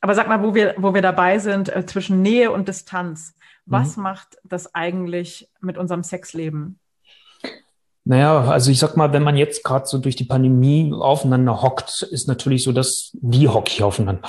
Aber 0.00 0.14
sag 0.14 0.28
mal, 0.28 0.40
wo 0.42 0.54
wir, 0.54 0.74
wo 0.78 0.94
wir 0.94 1.02
dabei 1.02 1.40
sind, 1.40 1.74
äh, 1.74 1.84
zwischen 1.86 2.22
Nähe 2.22 2.52
und 2.52 2.68
Distanz. 2.68 3.34
Was 3.64 3.96
mhm. 3.96 4.04
macht 4.04 4.38
das 4.44 4.74
eigentlich 4.74 5.50
mit 5.60 5.76
unserem 5.76 6.04
Sexleben? 6.04 6.78
Naja, 8.08 8.44
also 8.44 8.70
ich 8.70 8.78
sag 8.78 8.96
mal, 8.96 9.12
wenn 9.12 9.24
man 9.24 9.36
jetzt 9.36 9.64
gerade 9.64 9.84
so 9.86 9.98
durch 9.98 10.14
die 10.14 10.24
Pandemie 10.24 10.92
aufeinander 10.94 11.60
hockt, 11.60 12.02
ist 12.02 12.28
natürlich 12.28 12.62
so, 12.62 12.70
dass 12.70 13.10
wie 13.20 13.48
hocke 13.48 13.72
ich 13.72 13.82
aufeinander? 13.82 14.22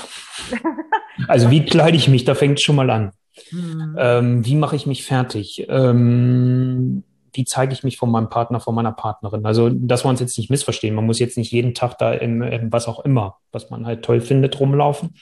also 1.27 1.51
wie 1.51 1.63
kleide 1.63 1.95
ich 1.95 2.07
mich? 2.07 2.25
Da 2.25 2.33
fängt 2.33 2.59
schon 2.59 2.75
mal 2.75 2.89
an. 2.89 3.11
Mhm. 3.51 3.95
Ähm, 3.99 4.45
wie 4.45 4.55
mache 4.55 4.75
ich 4.75 4.87
mich 4.87 5.05
fertig? 5.05 5.67
Ähm, 5.69 7.03
wie 7.33 7.45
zeige 7.45 7.71
ich 7.71 7.83
mich 7.83 7.97
von 7.97 8.09
meinem 8.09 8.29
Partner, 8.29 8.59
von 8.59 8.73
meiner 8.73 8.93
Partnerin? 8.93 9.45
Also, 9.45 9.69
dass 9.69 10.03
wir 10.03 10.09
uns 10.09 10.21
jetzt 10.21 10.39
nicht 10.39 10.49
missverstehen. 10.49 10.95
Man 10.95 11.05
muss 11.05 11.19
jetzt 11.19 11.37
nicht 11.37 11.51
jeden 11.51 11.75
Tag 11.75 11.99
da 11.99 12.13
in, 12.13 12.41
in 12.41 12.73
was 12.73 12.87
auch 12.87 13.05
immer, 13.05 13.37
was 13.51 13.69
man 13.69 13.85
halt 13.85 14.03
toll 14.03 14.21
findet, 14.21 14.59
rumlaufen. 14.59 15.13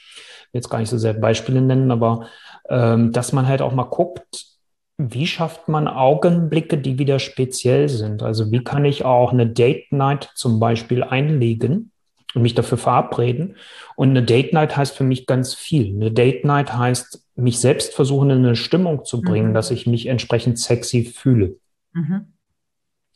Jetzt 0.54 0.70
gar 0.70 0.78
nicht 0.78 0.88
so 0.88 0.96
sehr 0.96 1.12
Beispiele 1.12 1.60
nennen, 1.60 1.90
aber 1.90 2.26
ähm, 2.70 3.12
dass 3.12 3.34
man 3.34 3.46
halt 3.46 3.60
auch 3.60 3.72
mal 3.72 3.84
guckt, 3.84 4.55
wie 4.98 5.26
schafft 5.26 5.68
man 5.68 5.88
Augenblicke, 5.88 6.78
die 6.78 6.98
wieder 6.98 7.18
speziell 7.18 7.88
sind? 7.88 8.22
Also 8.22 8.50
wie 8.50 8.64
kann 8.64 8.84
ich 8.84 9.04
auch 9.04 9.32
eine 9.32 9.46
Date 9.46 9.92
Night 9.92 10.30
zum 10.34 10.58
Beispiel 10.58 11.02
einlegen 11.02 11.92
und 12.34 12.42
mich 12.42 12.54
dafür 12.54 12.78
verabreden? 12.78 13.56
Und 13.94 14.10
eine 14.10 14.22
Date 14.22 14.52
Night 14.52 14.76
heißt 14.76 14.96
für 14.96 15.04
mich 15.04 15.26
ganz 15.26 15.54
viel. 15.54 15.94
Eine 15.94 16.12
Date 16.12 16.44
Night 16.44 16.74
heißt, 16.74 17.22
mich 17.36 17.60
selbst 17.60 17.94
versuchen, 17.94 18.30
in 18.30 18.38
eine 18.38 18.56
Stimmung 18.56 19.04
zu 19.04 19.20
bringen, 19.20 19.50
mhm. 19.50 19.54
dass 19.54 19.70
ich 19.70 19.86
mich 19.86 20.06
entsprechend 20.06 20.58
sexy 20.58 21.04
fühle. 21.04 21.56
Mhm. 21.92 22.32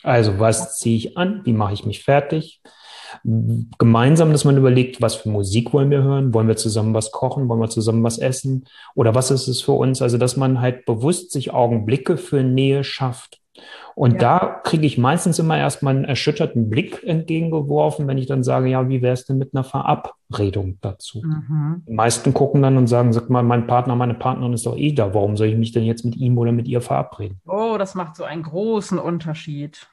Also 0.03 0.39
was 0.39 0.79
ziehe 0.79 0.97
ich 0.97 1.17
an? 1.17 1.41
Wie 1.45 1.55
mache 1.55 1.73
ich 1.73 1.87
mich 1.87 2.05
fertig? 2.05 2.61
Gemeinsam, 3.79 4.33
dass 4.33 4.45
man 4.45 4.57
überlegt, 4.57 5.01
was 5.03 5.17
für 5.17 5.29
Musik 5.29 5.73
wollen 5.73 5.91
wir 5.91 6.03
hören? 6.03 6.35
Wollen 6.35 6.49
wir 6.49 6.57
zusammen 6.57 6.95
was 6.95 7.11
kochen? 7.13 7.49
Wollen 7.49 7.61
wir 7.61 7.69
zusammen 7.69 8.05
was 8.05 8.19
essen? 8.19 8.65
Oder 8.95 9.15
was 9.15 9.31
ist 9.31 9.49
es 9.49 9.61
für 9.63 9.73
uns? 9.73 10.03
Also, 10.03 10.19
dass 10.19 10.37
man 10.37 10.61
halt 10.61 10.85
bewusst 10.87 11.33
sich 11.33 11.53
Augenblicke 11.53 12.17
für 12.17 12.43
Nähe 12.43 12.85
schafft. 12.85 13.41
Und 13.95 14.15
ja. 14.15 14.19
da 14.19 14.61
kriege 14.65 14.87
ich 14.87 14.99
meistens 14.99 15.39
immer 15.39 15.59
erstmal 15.59 15.95
einen 15.95 16.05
erschütterten 16.05 16.71
Blick 16.71 17.03
entgegengeworfen, 17.05 18.07
wenn 18.07 18.19
ich 18.19 18.27
dann 18.27 18.43
sage, 18.43 18.69
ja, 18.69 18.89
wie 18.89 19.03
wäre 19.03 19.13
es 19.13 19.27
denn 19.27 19.39
mit 19.39 19.55
einer 19.55 19.65
Verabredung 19.65 20.79
dazu? 20.81 21.23
Mhm. 21.23 21.83
Die 21.87 21.93
meisten 21.93 22.33
gucken 22.33 22.63
dann 22.63 22.77
und 22.77 22.87
sagen, 22.87 23.13
sag 23.13 23.29
mal, 23.29 23.43
mein 23.43 23.67
Partner, 23.67 23.97
meine 23.97 24.15
Partnerin 24.15 24.53
ist 24.53 24.67
doch 24.67 24.77
eh 24.77 24.93
da. 24.93 25.13
Warum 25.13 25.37
soll 25.37 25.49
ich 25.49 25.59
mich 25.59 25.73
denn 25.73 25.85
jetzt 25.85 26.05
mit 26.05 26.17
ihm 26.17 26.39
oder 26.39 26.53
mit 26.53 26.69
ihr 26.69 26.81
verabreden? 26.81 27.41
Oh, 27.47 27.77
das 27.79 27.95
macht 27.95 28.17
so 28.17 28.25
einen 28.25 28.43
großen 28.43 28.99
Unterschied 28.99 29.89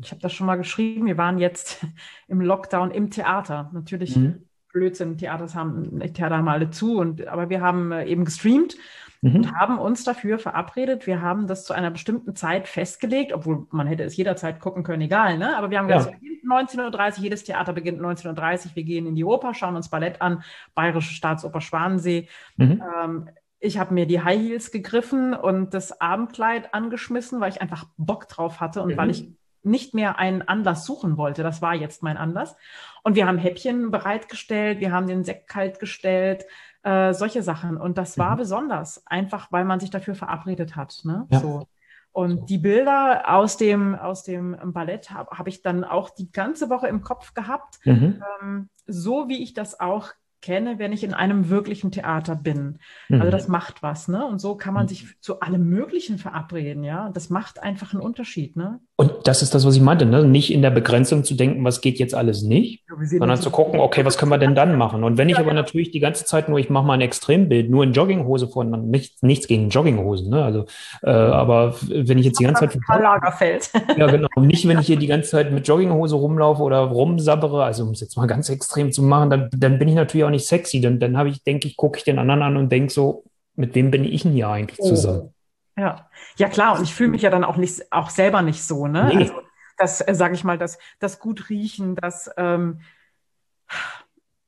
ich 0.00 0.10
habe 0.10 0.20
das 0.20 0.32
schon 0.32 0.46
mal 0.46 0.56
geschrieben, 0.56 1.06
wir 1.06 1.18
waren 1.18 1.38
jetzt 1.38 1.84
im 2.28 2.40
Lockdown 2.40 2.90
im 2.90 3.10
Theater. 3.10 3.70
Natürlich 3.72 4.16
mhm. 4.16 4.46
Blödsinn, 4.72 5.18
Theaters 5.18 5.54
haben, 5.54 6.00
Theater 6.14 6.38
haben 6.38 6.48
alle 6.48 6.70
zu, 6.70 6.98
und, 6.98 7.26
aber 7.26 7.50
wir 7.50 7.60
haben 7.60 7.92
äh, 7.92 8.06
eben 8.06 8.24
gestreamt 8.24 8.76
mhm. 9.20 9.36
und 9.36 9.54
haben 9.54 9.78
uns 9.78 10.02
dafür 10.02 10.38
verabredet. 10.38 11.06
Wir 11.06 11.20
haben 11.20 11.46
das 11.46 11.64
zu 11.64 11.74
einer 11.74 11.90
bestimmten 11.90 12.34
Zeit 12.34 12.68
festgelegt, 12.68 13.32
obwohl 13.32 13.66
man 13.70 13.86
hätte 13.86 14.02
es 14.04 14.16
jederzeit 14.16 14.60
gucken 14.60 14.82
können, 14.82 15.02
egal, 15.02 15.36
ne? 15.36 15.56
Aber 15.56 15.70
wir 15.70 15.78
haben 15.78 15.88
gesagt, 15.88 16.16
ja. 16.22 16.28
19.30 16.44 17.18
Uhr, 17.18 17.22
jedes 17.22 17.44
Theater 17.44 17.72
beginnt 17.72 18.00
19.30 18.00 18.66
Uhr, 18.66 18.76
wir 18.76 18.82
gehen 18.82 19.06
in 19.06 19.14
die 19.14 19.24
Oper, 19.24 19.54
schauen 19.54 19.76
uns 19.76 19.88
Ballett 19.88 20.20
an, 20.20 20.42
Bayerische 20.74 21.14
Staatsoper 21.14 21.60
Schwanensee. 21.60 22.28
Mhm. 22.56 22.82
Ähm, 23.02 23.28
ich 23.60 23.78
habe 23.78 23.94
mir 23.94 24.06
die 24.06 24.20
High 24.20 24.40
Heels 24.40 24.72
gegriffen 24.72 25.34
und 25.34 25.72
das 25.72 26.00
Abendkleid 26.00 26.74
angeschmissen, 26.74 27.40
weil 27.40 27.50
ich 27.50 27.62
einfach 27.62 27.86
Bock 27.96 28.26
drauf 28.26 28.60
hatte 28.60 28.82
und 28.82 28.94
mhm. 28.94 28.96
weil 28.96 29.10
ich 29.10 29.32
nicht 29.62 29.94
mehr 29.94 30.18
einen 30.18 30.42
Anlass 30.42 30.84
suchen 30.84 31.16
wollte. 31.16 31.42
Das 31.42 31.62
war 31.62 31.74
jetzt 31.74 32.02
mein 32.02 32.16
Anlass. 32.16 32.56
Und 33.02 33.16
wir 33.16 33.26
haben 33.26 33.38
Häppchen 33.38 33.90
bereitgestellt, 33.90 34.80
wir 34.80 34.92
haben 34.92 35.06
den 35.06 35.24
Sekt 35.24 35.48
kalt 35.48 35.78
gestellt, 35.78 36.44
äh, 36.82 37.12
solche 37.12 37.42
Sachen. 37.42 37.76
Und 37.76 37.98
das 37.98 38.18
war 38.18 38.34
mhm. 38.34 38.38
besonders, 38.38 39.06
einfach 39.06 39.50
weil 39.52 39.64
man 39.64 39.80
sich 39.80 39.90
dafür 39.90 40.14
verabredet 40.14 40.76
hat. 40.76 41.00
Ne? 41.04 41.26
Ja. 41.30 41.40
So. 41.40 41.66
Und 42.12 42.40
so. 42.40 42.44
die 42.46 42.58
Bilder 42.58 43.34
aus 43.34 43.56
dem, 43.56 43.94
aus 43.94 44.22
dem 44.22 44.56
Ballett 44.72 45.10
habe 45.10 45.36
hab 45.36 45.48
ich 45.48 45.62
dann 45.62 45.84
auch 45.84 46.10
die 46.10 46.30
ganze 46.30 46.68
Woche 46.68 46.86
im 46.88 47.02
Kopf 47.02 47.34
gehabt, 47.34 47.78
mhm. 47.84 48.22
ähm, 48.42 48.68
so 48.86 49.28
wie 49.28 49.42
ich 49.42 49.54
das 49.54 49.80
auch 49.80 50.10
kenne, 50.42 50.78
wenn 50.78 50.92
ich 50.92 51.04
in 51.04 51.14
einem 51.14 51.48
wirklichen 51.48 51.90
Theater 51.90 52.34
bin. 52.34 52.78
Also 53.08 53.14
mhm. 53.14 53.20
Also 53.20 53.30
das 53.30 53.48
macht 53.48 53.82
was, 53.82 54.08
ne? 54.08 54.26
Und 54.26 54.40
so 54.40 54.56
kann 54.56 54.74
man 54.74 54.84
mhm. 54.84 54.88
sich 54.88 55.20
zu 55.20 55.40
allem 55.40 55.68
Möglichen 55.68 56.18
verabreden, 56.18 56.84
ja. 56.84 57.08
Das 57.10 57.30
macht 57.30 57.62
einfach 57.62 57.94
einen 57.94 58.02
Unterschied, 58.02 58.56
ne? 58.56 58.80
Und 59.02 59.26
das 59.26 59.42
ist 59.42 59.52
das, 59.52 59.66
was 59.66 59.74
ich 59.74 59.82
meinte, 59.82 60.06
ne? 60.06 60.24
Nicht 60.24 60.52
in 60.52 60.62
der 60.62 60.70
Begrenzung 60.70 61.24
zu 61.24 61.34
denken, 61.34 61.64
was 61.64 61.80
geht 61.80 61.98
jetzt 61.98 62.14
alles 62.14 62.42
nicht, 62.42 62.84
ja, 62.88 63.18
sondern 63.18 63.36
zu 63.36 63.50
gucken, 63.50 63.80
okay, 63.80 64.04
was 64.04 64.16
können 64.16 64.30
wir 64.30 64.38
denn 64.38 64.54
dann 64.54 64.78
machen? 64.78 65.02
Und 65.02 65.18
wenn 65.18 65.28
ich 65.28 65.40
aber 65.40 65.52
natürlich 65.52 65.90
die 65.90 65.98
ganze 65.98 66.24
Zeit 66.24 66.48
nur, 66.48 66.60
ich 66.60 66.70
mache 66.70 66.86
mal 66.86 66.94
ein 66.94 67.00
Extrembild, 67.00 67.68
nur 67.68 67.82
in 67.82 67.92
Jogginghose 67.92 68.46
von, 68.46 68.90
nichts, 68.90 69.20
nichts 69.20 69.48
gegen 69.48 69.70
Jogginghosen, 69.70 70.30
ne? 70.30 70.44
Also, 70.44 70.66
äh, 71.02 71.10
aber 71.10 71.74
wenn 71.88 72.16
ich 72.16 72.26
jetzt 72.26 72.38
die 72.38 72.44
ganze 72.44 72.68
Zeit. 72.68 72.78
Lagerfeld. 72.88 73.70
Ja, 73.96 74.06
genau. 74.06 74.28
Nicht, 74.36 74.66
wenn 74.68 74.78
ich 74.78 74.86
hier 74.86 74.96
die 74.96 75.08
ganze 75.08 75.30
Zeit 75.30 75.52
mit 75.52 75.66
Jogginghose 75.66 76.14
rumlaufe 76.14 76.62
oder 76.62 76.78
rumsabbere, 76.78 77.64
also 77.64 77.82
um 77.82 77.90
es 77.90 78.00
jetzt 78.00 78.16
mal 78.16 78.26
ganz 78.26 78.48
extrem 78.50 78.92
zu 78.92 79.02
machen, 79.02 79.30
dann, 79.30 79.50
dann 79.56 79.78
bin 79.78 79.88
ich 79.88 79.94
natürlich 79.96 80.24
auch 80.24 80.30
nicht 80.30 80.46
sexy. 80.46 80.80
Dann, 80.80 81.00
dann 81.00 81.16
habe 81.18 81.28
ich, 81.28 81.42
denke 81.42 81.66
ich, 81.66 81.76
gucke 81.76 81.98
ich 81.98 82.04
den 82.04 82.20
anderen 82.20 82.42
an 82.42 82.56
und 82.56 82.70
denke 82.70 82.92
so, 82.92 83.24
mit 83.56 83.74
wem 83.74 83.90
bin 83.90 84.04
ich 84.04 84.22
denn 84.22 84.32
hier 84.32 84.48
eigentlich 84.48 84.78
oh. 84.80 84.88
zusammen? 84.88 85.34
Ja, 85.76 86.08
ja 86.36 86.48
klar. 86.48 86.76
Und 86.76 86.84
ich 86.84 86.94
fühle 86.94 87.10
mich 87.10 87.22
ja 87.22 87.30
dann 87.30 87.44
auch 87.44 87.56
nicht, 87.56 87.92
auch 87.92 88.10
selber 88.10 88.42
nicht 88.42 88.62
so, 88.62 88.86
ne? 88.86 89.10
Nee. 89.12 89.18
Also 89.22 89.42
das, 89.78 90.06
äh, 90.06 90.14
sage 90.14 90.34
ich 90.34 90.44
mal, 90.44 90.58
das, 90.58 90.78
das 90.98 91.18
gut 91.18 91.48
riechen, 91.48 91.96
das 91.96 92.30
ähm, 92.36 92.80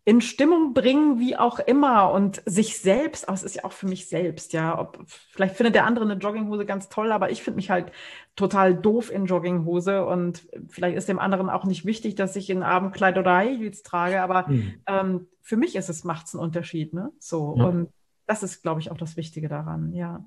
in 0.06 0.20
Stimmung 0.20 0.74
bringen, 0.74 1.18
wie 1.18 1.34
auch 1.34 1.58
immer, 1.58 2.12
und 2.12 2.42
sich 2.44 2.78
selbst, 2.78 3.26
aber 3.26 3.34
es 3.34 3.42
ist 3.42 3.56
ja 3.56 3.64
auch 3.64 3.72
für 3.72 3.86
mich 3.86 4.06
selbst, 4.06 4.52
ja. 4.52 4.78
Ob, 4.78 5.02
vielleicht 5.06 5.56
findet 5.56 5.74
der 5.74 5.86
andere 5.86 6.04
eine 6.04 6.14
Jogginghose 6.14 6.66
ganz 6.66 6.90
toll, 6.90 7.10
aber 7.10 7.30
ich 7.30 7.42
finde 7.42 7.56
mich 7.56 7.70
halt 7.70 7.90
total 8.36 8.74
doof 8.74 9.10
in 9.10 9.24
Jogginghose 9.24 10.04
und 10.04 10.46
vielleicht 10.68 10.98
ist 10.98 11.08
dem 11.08 11.18
anderen 11.18 11.48
auch 11.48 11.64
nicht 11.64 11.86
wichtig, 11.86 12.16
dass 12.16 12.36
ich 12.36 12.52
ein 12.52 12.62
Abendkleid 12.62 13.16
oder 13.16 13.34
High 13.34 13.58
Heels 13.58 13.82
trage, 13.82 14.20
aber 14.20 14.46
mhm. 14.48 14.74
ähm, 14.86 15.26
für 15.40 15.56
mich 15.56 15.74
ist 15.74 15.88
es, 15.88 16.04
macht's 16.04 16.34
einen 16.34 16.44
Unterschied, 16.44 16.92
ne? 16.92 17.10
So. 17.18 17.54
Ja. 17.56 17.64
Und 17.64 17.90
das 18.26 18.42
ist, 18.42 18.62
glaube 18.62 18.80
ich, 18.80 18.90
auch 18.90 18.98
das 18.98 19.16
Wichtige 19.16 19.48
daran, 19.48 19.94
ja. 19.94 20.22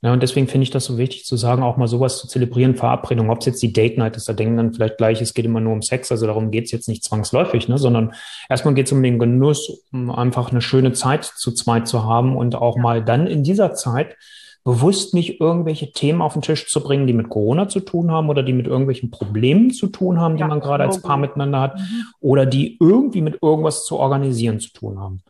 Ja, 0.00 0.12
und 0.12 0.22
deswegen 0.22 0.46
finde 0.46 0.62
ich 0.62 0.70
das 0.70 0.84
so 0.84 0.96
wichtig 0.96 1.24
zu 1.24 1.36
sagen, 1.36 1.64
auch 1.64 1.76
mal 1.76 1.88
sowas 1.88 2.18
zu 2.18 2.28
zelebrieren, 2.28 2.76
Verabredung, 2.76 3.30
ob 3.30 3.40
es 3.40 3.46
jetzt 3.46 3.62
die 3.62 3.72
Date 3.72 3.98
Night 3.98 4.16
ist, 4.16 4.28
da 4.28 4.32
denken 4.32 4.56
dann 4.56 4.72
vielleicht 4.72 4.96
gleich, 4.96 5.20
es 5.20 5.34
geht 5.34 5.44
immer 5.44 5.60
nur 5.60 5.72
um 5.72 5.82
Sex, 5.82 6.12
also 6.12 6.26
darum 6.26 6.52
geht 6.52 6.66
es 6.66 6.70
jetzt 6.70 6.86
nicht 6.86 7.02
zwangsläufig, 7.02 7.68
ne, 7.68 7.78
sondern 7.78 8.14
erstmal 8.48 8.74
geht 8.74 8.86
es 8.86 8.92
um 8.92 9.02
den 9.02 9.18
Genuss, 9.18 9.82
um 9.92 10.10
einfach 10.10 10.52
eine 10.52 10.60
schöne 10.60 10.92
Zeit 10.92 11.24
zu 11.24 11.50
zweit 11.50 11.88
zu 11.88 12.04
haben 12.04 12.36
und 12.36 12.54
auch 12.54 12.76
mal 12.76 13.04
dann 13.04 13.26
in 13.26 13.42
dieser 13.42 13.74
Zeit 13.74 14.16
bewusst 14.62 15.14
nicht 15.14 15.40
irgendwelche 15.40 15.90
Themen 15.90 16.22
auf 16.22 16.34
den 16.34 16.42
Tisch 16.42 16.68
zu 16.68 16.80
bringen, 16.80 17.08
die 17.08 17.12
mit 17.12 17.28
Corona 17.28 17.68
zu 17.68 17.80
tun 17.80 18.12
haben 18.12 18.28
oder 18.28 18.44
die 18.44 18.52
mit 18.52 18.66
irgendwelchen 18.66 19.10
Problemen 19.10 19.72
zu 19.72 19.88
tun 19.88 20.20
haben, 20.20 20.36
die 20.36 20.42
ja, 20.42 20.46
man 20.46 20.60
gerade 20.60 20.84
als 20.84 21.02
Paar 21.02 21.16
miteinander 21.16 21.60
hat 21.60 21.76
mhm. 21.76 22.04
oder 22.20 22.46
die 22.46 22.76
irgendwie 22.78 23.22
mit 23.22 23.38
irgendwas 23.42 23.84
zu 23.84 23.96
organisieren 23.96 24.60
zu 24.60 24.70
tun 24.72 25.00
haben 25.00 25.22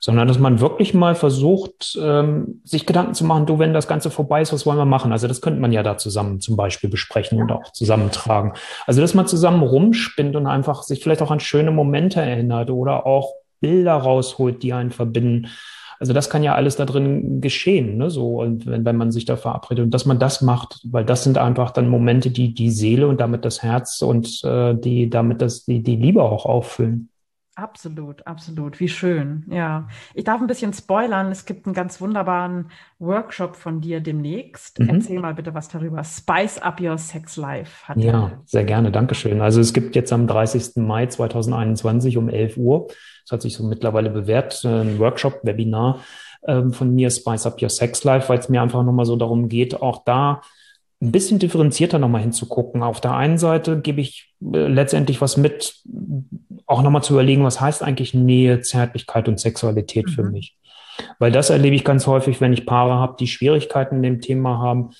sondern 0.00 0.26
dass 0.26 0.38
man 0.38 0.60
wirklich 0.60 0.94
mal 0.94 1.14
versucht, 1.14 1.98
ähm, 2.02 2.62
sich 2.64 2.86
Gedanken 2.86 3.14
zu 3.14 3.24
machen, 3.24 3.44
du, 3.44 3.58
wenn 3.58 3.74
das 3.74 3.86
Ganze 3.86 4.10
vorbei 4.10 4.40
ist, 4.40 4.52
was 4.52 4.64
wollen 4.64 4.78
wir 4.78 4.86
machen? 4.86 5.12
Also 5.12 5.28
das 5.28 5.42
könnte 5.42 5.60
man 5.60 5.72
ja 5.72 5.82
da 5.82 5.98
zusammen 5.98 6.40
zum 6.40 6.56
Beispiel 6.56 6.88
besprechen 6.88 7.40
und 7.40 7.52
auch 7.52 7.70
zusammentragen. 7.72 8.54
Also 8.86 9.02
dass 9.02 9.14
man 9.14 9.26
zusammen 9.26 9.62
rumspinnt 9.62 10.36
und 10.36 10.46
einfach 10.46 10.82
sich 10.82 11.02
vielleicht 11.02 11.20
auch 11.20 11.30
an 11.30 11.40
schöne 11.40 11.70
Momente 11.70 12.20
erinnert 12.20 12.70
oder 12.70 13.06
auch 13.06 13.34
Bilder 13.60 13.92
rausholt, 13.92 14.62
die 14.62 14.72
einen 14.72 14.90
verbinden. 14.90 15.48
Also 15.98 16.14
das 16.14 16.30
kann 16.30 16.42
ja 16.42 16.54
alles 16.54 16.76
da 16.76 16.86
drin 16.86 17.42
geschehen, 17.42 17.98
ne? 17.98 18.08
So, 18.08 18.40
und 18.40 18.64
wenn, 18.64 18.86
wenn 18.86 18.96
man 18.96 19.12
sich 19.12 19.26
da 19.26 19.36
verabredet 19.36 19.84
und 19.84 19.92
dass 19.92 20.06
man 20.06 20.18
das 20.18 20.40
macht, 20.40 20.80
weil 20.84 21.04
das 21.04 21.24
sind 21.24 21.36
einfach 21.36 21.72
dann 21.72 21.90
Momente, 21.90 22.30
die 22.30 22.54
die 22.54 22.70
Seele 22.70 23.06
und 23.06 23.20
damit 23.20 23.44
das 23.44 23.62
Herz 23.62 24.00
und 24.00 24.42
äh, 24.44 24.74
die 24.74 25.10
damit 25.10 25.42
das 25.42 25.66
die, 25.66 25.82
die 25.82 25.96
Liebe 25.96 26.22
auch 26.22 26.46
auffüllen. 26.46 27.09
Absolut, 27.60 28.26
absolut. 28.26 28.80
Wie 28.80 28.88
schön. 28.88 29.44
Ja. 29.50 29.86
Ich 30.14 30.24
darf 30.24 30.40
ein 30.40 30.46
bisschen 30.46 30.72
spoilern. 30.72 31.30
Es 31.30 31.44
gibt 31.44 31.66
einen 31.66 31.74
ganz 31.74 32.00
wunderbaren 32.00 32.70
Workshop 32.98 33.54
von 33.54 33.82
dir 33.82 34.00
demnächst. 34.00 34.78
Mhm. 34.78 34.88
Erzähl 34.88 35.20
mal 35.20 35.34
bitte 35.34 35.52
was 35.52 35.68
darüber. 35.68 36.02
Spice 36.02 36.58
Up 36.62 36.80
Your 36.80 36.96
Sex 36.96 37.36
Life. 37.36 37.86
Hat 37.86 37.98
ja, 37.98 38.12
er. 38.12 38.40
sehr 38.46 38.64
gerne. 38.64 38.90
Dankeschön. 38.90 39.42
Also 39.42 39.60
es 39.60 39.74
gibt 39.74 39.94
jetzt 39.94 40.10
am 40.10 40.26
30. 40.26 40.76
Mai 40.76 41.06
2021 41.06 42.16
um 42.16 42.30
11 42.30 42.56
Uhr, 42.56 42.88
das 42.88 43.32
hat 43.32 43.42
sich 43.42 43.54
so 43.54 43.64
mittlerweile 43.64 44.08
bewährt, 44.08 44.64
ein 44.64 44.98
Workshop, 44.98 45.40
Webinar 45.42 46.00
ähm, 46.46 46.72
von 46.72 46.94
mir, 46.94 47.10
Spice 47.10 47.46
Up 47.46 47.60
Your 47.60 47.68
Sex 47.68 48.04
Life, 48.04 48.30
weil 48.30 48.38
es 48.38 48.48
mir 48.48 48.62
einfach 48.62 48.82
nochmal 48.82 49.04
so 49.04 49.16
darum 49.16 49.50
geht, 49.50 49.82
auch 49.82 50.02
da 50.04 50.40
ein 51.02 51.12
bisschen 51.12 51.38
differenzierter 51.38 51.98
nochmal 51.98 52.20
hinzugucken. 52.20 52.82
Auf 52.82 53.00
der 53.00 53.14
einen 53.14 53.38
Seite 53.38 53.80
gebe 53.80 54.00
ich 54.00 54.34
äh, 54.52 54.66
letztendlich 54.66 55.20
was 55.20 55.36
mit, 55.36 55.82
auch 56.70 56.82
nochmal 56.82 57.02
zu 57.02 57.14
überlegen, 57.14 57.44
was 57.44 57.60
heißt 57.60 57.82
eigentlich 57.82 58.14
Nähe, 58.14 58.60
Zärtlichkeit 58.60 59.28
und 59.28 59.40
Sexualität 59.40 60.06
mhm. 60.06 60.10
für 60.12 60.22
mich. 60.22 60.56
Weil 61.18 61.32
das 61.32 61.50
erlebe 61.50 61.74
ich 61.74 61.84
ganz 61.84 62.06
häufig, 62.06 62.40
wenn 62.40 62.52
ich 62.52 62.66
Paare 62.66 62.94
habe, 62.94 63.16
die 63.18 63.26
Schwierigkeiten 63.26 63.96
in 63.96 64.02
dem 64.02 64.20
Thema 64.20 64.58
haben, 64.58 64.90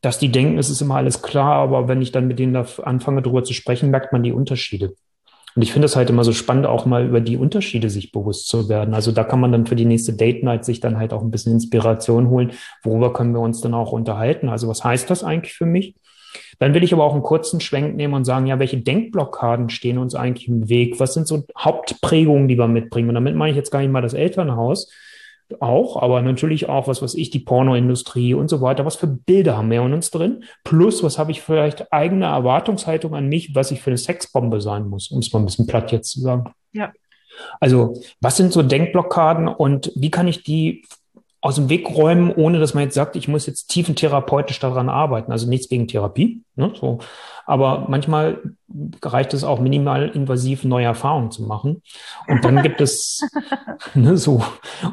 dass 0.00 0.18
die 0.18 0.30
denken, 0.30 0.58
es 0.58 0.70
ist 0.70 0.80
immer 0.80 0.96
alles 0.96 1.22
klar, 1.22 1.54
aber 1.54 1.88
wenn 1.88 2.02
ich 2.02 2.12
dann 2.12 2.28
mit 2.28 2.38
denen 2.38 2.54
da 2.54 2.64
anfange, 2.82 3.22
darüber 3.22 3.42
zu 3.42 3.52
sprechen, 3.52 3.90
merkt 3.90 4.12
man 4.12 4.22
die 4.22 4.32
Unterschiede. 4.32 4.94
Und 5.54 5.62
ich 5.62 5.72
finde 5.72 5.86
es 5.86 5.96
halt 5.96 6.08
immer 6.08 6.24
so 6.24 6.32
spannend, 6.32 6.66
auch 6.66 6.86
mal 6.86 7.04
über 7.04 7.20
die 7.20 7.36
Unterschiede 7.36 7.90
sich 7.90 8.12
bewusst 8.12 8.48
zu 8.48 8.68
werden. 8.68 8.94
Also 8.94 9.12
da 9.12 9.24
kann 9.24 9.40
man 9.40 9.52
dann 9.52 9.66
für 9.66 9.76
die 9.76 9.84
nächste 9.84 10.14
Date 10.14 10.44
Night 10.44 10.64
sich 10.64 10.80
dann 10.80 10.96
halt 10.96 11.12
auch 11.12 11.20
ein 11.20 11.30
bisschen 11.30 11.52
Inspiration 11.52 12.30
holen. 12.30 12.52
Worüber 12.82 13.12
können 13.12 13.34
wir 13.34 13.40
uns 13.40 13.60
dann 13.60 13.74
auch 13.74 13.92
unterhalten? 13.92 14.48
Also 14.48 14.68
was 14.68 14.82
heißt 14.82 15.10
das 15.10 15.24
eigentlich 15.24 15.52
für 15.52 15.66
mich? 15.66 15.94
Dann 16.58 16.74
will 16.74 16.84
ich 16.84 16.92
aber 16.92 17.04
auch 17.04 17.14
einen 17.14 17.22
kurzen 17.22 17.60
Schwenk 17.60 17.96
nehmen 17.96 18.14
und 18.14 18.24
sagen, 18.24 18.46
ja, 18.46 18.58
welche 18.58 18.78
Denkblockaden 18.78 19.70
stehen 19.70 19.98
uns 19.98 20.14
eigentlich 20.14 20.48
im 20.48 20.68
Weg? 20.68 21.00
Was 21.00 21.14
sind 21.14 21.26
so 21.26 21.44
Hauptprägungen, 21.58 22.48
die 22.48 22.58
wir 22.58 22.68
mitbringen? 22.68 23.08
Und 23.08 23.14
damit 23.14 23.34
meine 23.34 23.50
ich 23.50 23.56
jetzt 23.56 23.70
gar 23.70 23.80
nicht 23.80 23.90
mal 23.90 24.02
das 24.02 24.14
Elternhaus, 24.14 24.90
auch, 25.60 26.00
aber 26.00 26.22
natürlich 26.22 26.68
auch, 26.68 26.88
was 26.88 27.02
weiß 27.02 27.14
ich, 27.14 27.30
die 27.30 27.40
Pornoindustrie 27.40 28.34
und 28.34 28.48
so 28.48 28.60
weiter. 28.60 28.86
Was 28.86 28.96
für 28.96 29.06
Bilder 29.06 29.56
haben 29.56 29.70
wir 29.70 29.82
in 29.82 29.92
uns 29.92 30.10
drin? 30.10 30.44
Plus, 30.64 31.02
was 31.02 31.18
habe 31.18 31.30
ich 31.30 31.42
vielleicht 31.42 31.92
eigene 31.92 32.26
Erwartungshaltung 32.26 33.14
an 33.14 33.28
mich, 33.28 33.54
was 33.54 33.70
ich 33.70 33.82
für 33.82 33.90
eine 33.90 33.98
Sexbombe 33.98 34.60
sein 34.60 34.88
muss, 34.88 35.10
um 35.10 35.18
es 35.18 35.32
mal 35.32 35.40
ein 35.40 35.46
bisschen 35.46 35.66
platt 35.66 35.92
jetzt 35.92 36.10
zu 36.10 36.20
sagen. 36.20 36.52
Ja. 36.72 36.92
Also, 37.60 37.94
was 38.20 38.36
sind 38.36 38.52
so 38.52 38.62
Denkblockaden 38.62 39.48
und 39.48 39.92
wie 39.94 40.10
kann 40.10 40.28
ich 40.28 40.42
die 40.42 40.84
aus 41.42 41.56
dem 41.56 41.68
Weg 41.68 41.90
räumen, 41.90 42.32
ohne 42.32 42.60
dass 42.60 42.72
man 42.72 42.84
jetzt 42.84 42.94
sagt, 42.94 43.16
ich 43.16 43.26
muss 43.26 43.46
jetzt 43.46 43.66
tiefentherapeutisch 43.66 44.60
daran 44.60 44.88
arbeiten. 44.88 45.32
Also 45.32 45.48
nichts 45.48 45.68
gegen 45.68 45.88
Therapie. 45.88 46.44
Ne, 46.54 46.72
so. 46.78 47.00
Aber 47.46 47.86
manchmal 47.88 48.40
reicht 49.02 49.34
es 49.34 49.42
auch 49.42 49.58
minimal 49.58 50.08
invasiv 50.08 50.62
neue 50.62 50.84
Erfahrungen 50.84 51.32
zu 51.32 51.42
machen. 51.42 51.82
Und 52.28 52.44
dann 52.44 52.62
gibt 52.62 52.80
es 52.80 53.28
ne, 53.94 54.16
so. 54.16 54.44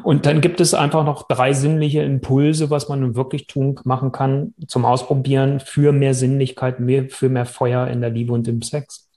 Und 0.02 0.26
dann 0.26 0.40
gibt 0.40 0.60
es 0.60 0.74
einfach 0.74 1.04
noch 1.04 1.28
drei 1.28 1.52
sinnliche 1.52 2.02
Impulse, 2.02 2.68
was 2.68 2.88
man 2.88 2.98
nun 2.98 3.14
wirklich 3.14 3.46
tun 3.46 3.78
machen 3.84 4.10
kann 4.10 4.52
zum 4.66 4.84
Ausprobieren 4.84 5.60
für 5.60 5.92
mehr 5.92 6.14
Sinnlichkeit, 6.14 6.80
mehr, 6.80 7.08
für 7.10 7.28
mehr 7.28 7.46
Feuer 7.46 7.86
in 7.86 8.00
der 8.00 8.10
Liebe 8.10 8.32
und 8.32 8.48
im 8.48 8.60
Sex. 8.62 9.08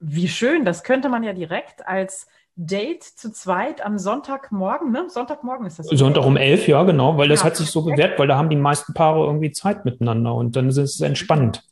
Wie 0.00 0.28
schön, 0.28 0.64
das 0.64 0.82
könnte 0.82 1.08
man 1.08 1.22
ja 1.22 1.32
direkt 1.32 1.86
als 1.86 2.26
Date 2.56 3.02
zu 3.02 3.32
zweit 3.32 3.84
am 3.84 3.98
Sonntagmorgen, 3.98 4.92
ne? 4.92 5.06
Sonntagmorgen 5.08 5.66
ist 5.66 5.78
das. 5.78 5.86
Sonntag 5.86 6.24
um 6.24 6.36
elf, 6.36 6.68
ja, 6.68 6.82
genau, 6.84 7.18
weil 7.18 7.28
das 7.28 7.40
ja, 7.40 7.46
hat 7.46 7.56
sich 7.56 7.70
so 7.70 7.82
bewährt, 7.82 8.18
weil 8.18 8.28
da 8.28 8.36
haben 8.36 8.48
die 8.48 8.56
meisten 8.56 8.94
Paare 8.94 9.24
irgendwie 9.26 9.50
Zeit 9.50 9.84
miteinander 9.84 10.34
und 10.34 10.54
dann 10.54 10.68
ist 10.68 10.76
es 10.76 11.00
entspannt. 11.00 11.64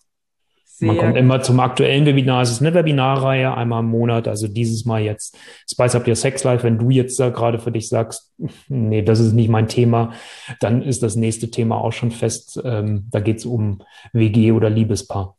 Man 0.81 0.99
kommt 0.99 1.16
immer 1.16 1.40
zum 1.40 1.61
aktuellen 1.61 2.05
Webinar. 2.05 2.42
Es 2.42 2.51
ist 2.51 2.61
eine 2.61 2.75
Webinarreihe, 2.75 3.55
einmal 3.55 3.81
im 3.81 3.90
Monat. 3.90 4.27
Also 4.27 4.49
dieses 4.49 4.85
Mal 4.85 5.03
jetzt 5.03 5.37
Spice 5.70 5.94
Up 5.94 6.07
Your 6.07 6.16
Sex 6.16 6.42
Life. 6.44 6.64
Wenn 6.64 6.79
du 6.79 6.90
jetzt 6.90 7.18
da 7.20 7.31
gerade 7.31 7.59
für 7.59 7.70
dich 7.70 7.88
sagst, 7.88 8.33
nee, 8.68 9.03
das 9.03 9.20
ist 9.20 9.33
nicht 9.33 9.49
mein 9.49 9.68
Thema, 9.68 10.12
dann 10.61 10.83
ist 10.83 11.03
das 11.03 11.16
nächste 11.16 11.51
Thema 11.51 11.77
auch 11.77 11.92
schon 11.92 12.11
fest. 12.11 12.61
Ähm, 12.64 13.07
da 13.11 13.20
geht 13.20 13.38
es 13.38 13.47
um 13.47 13.83
WG 14.12 14.53
oder 14.53 14.68
Liebespaar. 14.68 15.37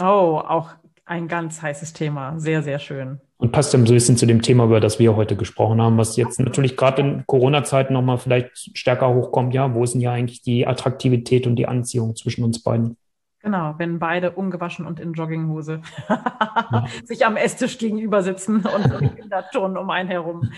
Oh, 0.00 0.42
auch 0.46 0.70
ein 1.06 1.28
ganz 1.28 1.60
heißes 1.60 1.92
Thema. 1.92 2.38
Sehr, 2.38 2.62
sehr 2.62 2.78
schön. 2.78 3.20
Und 3.36 3.52
passt 3.52 3.72
ja 3.72 3.78
so 3.78 3.84
ein 3.84 3.94
bisschen 3.94 4.16
zu 4.16 4.26
dem 4.26 4.42
Thema, 4.42 4.64
über 4.64 4.80
das 4.80 4.98
wir 4.98 5.16
heute 5.16 5.36
gesprochen 5.36 5.82
haben, 5.82 5.98
was 5.98 6.16
jetzt 6.16 6.40
natürlich 6.40 6.76
gerade 6.76 7.02
in 7.02 7.26
Corona-Zeiten 7.26 7.92
nochmal 7.92 8.18
vielleicht 8.18 8.76
stärker 8.76 9.12
hochkommt. 9.12 9.52
Ja, 9.52 9.74
wo 9.74 9.84
ist 9.84 9.92
denn 9.92 10.00
ja 10.00 10.12
eigentlich 10.12 10.42
die 10.42 10.66
Attraktivität 10.66 11.46
und 11.46 11.56
die 11.56 11.66
Anziehung 11.66 12.16
zwischen 12.16 12.44
uns 12.44 12.62
beiden? 12.62 12.96
Genau, 13.44 13.74
wenn 13.76 13.98
beide 13.98 14.30
ungewaschen 14.30 14.86
und 14.86 14.98
in 14.98 15.12
Jogginghose 15.12 15.82
ja. 16.08 16.86
sich 17.04 17.26
am 17.26 17.36
Esstisch 17.36 17.76
gegenüber 17.76 18.22
sitzen 18.22 18.64
und 18.64 19.16
Kinder 19.16 19.44
turnen 19.52 19.76
um 19.76 19.90
einen 19.90 20.08
herum. 20.08 20.50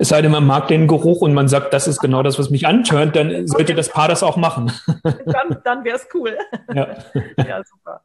Es 0.00 0.08
sei 0.08 0.20
denn, 0.20 0.32
man 0.32 0.44
mag 0.44 0.66
den 0.66 0.88
Geruch 0.88 1.20
und 1.20 1.34
man 1.34 1.46
sagt, 1.46 1.72
das 1.72 1.86
ist 1.86 2.00
genau 2.00 2.24
das, 2.24 2.36
was 2.36 2.50
mich 2.50 2.66
antörnt, 2.66 3.14
dann 3.14 3.46
sollte 3.46 3.76
das 3.76 3.90
Paar 3.90 4.08
das 4.08 4.24
auch 4.24 4.36
machen. 4.36 4.72
dann 5.04 5.60
dann 5.62 5.84
wäre 5.84 5.98
es 5.98 6.08
cool. 6.12 6.36
Ja. 6.74 6.96
ja, 7.46 7.62
super. 7.62 8.00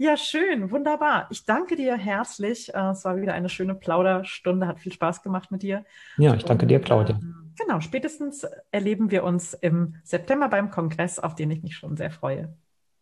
Ja, 0.00 0.16
schön, 0.16 0.70
wunderbar. 0.70 1.26
Ich 1.30 1.44
danke 1.44 1.74
dir 1.74 1.96
herzlich. 1.96 2.72
Äh, 2.72 2.90
es 2.90 3.04
war 3.04 3.20
wieder 3.20 3.34
eine 3.34 3.48
schöne 3.48 3.74
Plauderstunde, 3.74 4.68
hat 4.68 4.78
viel 4.78 4.92
Spaß 4.92 5.24
gemacht 5.24 5.50
mit 5.50 5.62
dir. 5.64 5.84
Ja, 6.18 6.34
ich 6.34 6.44
danke 6.44 6.62
Und, 6.62 6.68
dir, 6.68 6.80
Claudia. 6.80 7.16
Ähm, 7.20 7.52
genau, 7.58 7.80
spätestens 7.80 8.46
erleben 8.70 9.10
wir 9.10 9.24
uns 9.24 9.54
im 9.54 9.96
September 10.04 10.48
beim 10.48 10.70
Kongress, 10.70 11.18
auf 11.18 11.34
den 11.34 11.50
ich 11.50 11.64
mich 11.64 11.74
schon 11.74 11.96
sehr 11.96 12.12
freue. 12.12 12.56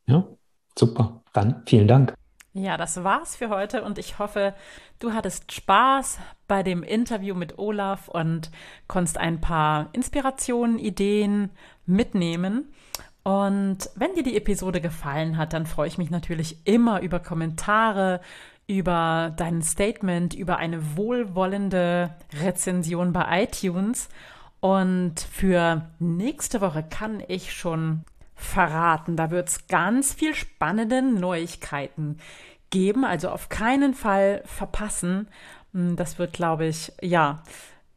Ja, 0.06 0.26
super. 0.74 1.22
Dann 1.34 1.62
vielen 1.66 1.86
Dank. 1.86 2.14
Ja, 2.54 2.78
das 2.78 3.04
war's 3.04 3.36
für 3.36 3.50
heute 3.50 3.82
und 3.82 3.98
ich 3.98 4.18
hoffe, 4.18 4.54
du 4.98 5.12
hattest 5.12 5.52
Spaß 5.52 6.18
bei 6.48 6.62
dem 6.62 6.82
Interview 6.82 7.34
mit 7.34 7.58
Olaf 7.58 8.08
und 8.08 8.50
konntest 8.88 9.18
ein 9.18 9.42
paar 9.42 9.90
Inspirationen, 9.92 10.78
Ideen 10.78 11.50
mitnehmen. 11.84 12.72
Und 13.26 13.90
wenn 13.96 14.14
dir 14.14 14.22
die 14.22 14.36
Episode 14.36 14.80
gefallen 14.80 15.36
hat, 15.36 15.52
dann 15.52 15.66
freue 15.66 15.88
ich 15.88 15.98
mich 15.98 16.10
natürlich 16.10 16.64
immer 16.64 17.00
über 17.00 17.18
Kommentare, 17.18 18.20
über 18.68 19.34
dein 19.36 19.62
Statement, 19.62 20.32
über 20.32 20.58
eine 20.58 20.96
wohlwollende 20.96 22.14
Rezension 22.40 23.12
bei 23.12 23.42
iTunes. 23.42 24.10
Und 24.60 25.18
für 25.18 25.90
nächste 25.98 26.60
Woche 26.60 26.84
kann 26.88 27.20
ich 27.26 27.52
schon 27.52 28.04
verraten, 28.36 29.16
da 29.16 29.32
wird 29.32 29.48
es 29.48 29.66
ganz 29.66 30.14
viel 30.14 30.32
spannende 30.32 31.02
Neuigkeiten 31.02 32.18
geben. 32.70 33.04
Also 33.04 33.30
auf 33.30 33.48
keinen 33.48 33.94
Fall 33.94 34.42
verpassen. 34.44 35.26
Hm, 35.72 35.96
das 35.96 36.20
wird, 36.20 36.32
glaube 36.32 36.66
ich, 36.66 36.92
ja, 37.02 37.42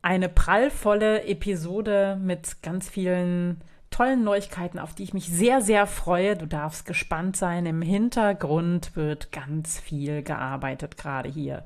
eine 0.01 0.27
prallvolle 0.27 1.25
Episode 1.25 2.17
mit 2.19 2.63
ganz 2.63 2.89
vielen 2.89 3.61
tollen 3.89 4.23
Neuigkeiten, 4.23 4.79
auf 4.79 4.93
die 4.93 5.03
ich 5.03 5.13
mich 5.13 5.27
sehr, 5.29 5.61
sehr 5.61 5.87
freue. 5.87 6.35
Du 6.35 6.45
darfst 6.45 6.85
gespannt 6.85 7.35
sein. 7.35 7.65
Im 7.65 7.81
Hintergrund 7.81 8.95
wird 8.95 9.31
ganz 9.31 9.79
viel 9.79 10.23
gearbeitet, 10.23 10.97
gerade 10.97 11.29
hier. 11.29 11.63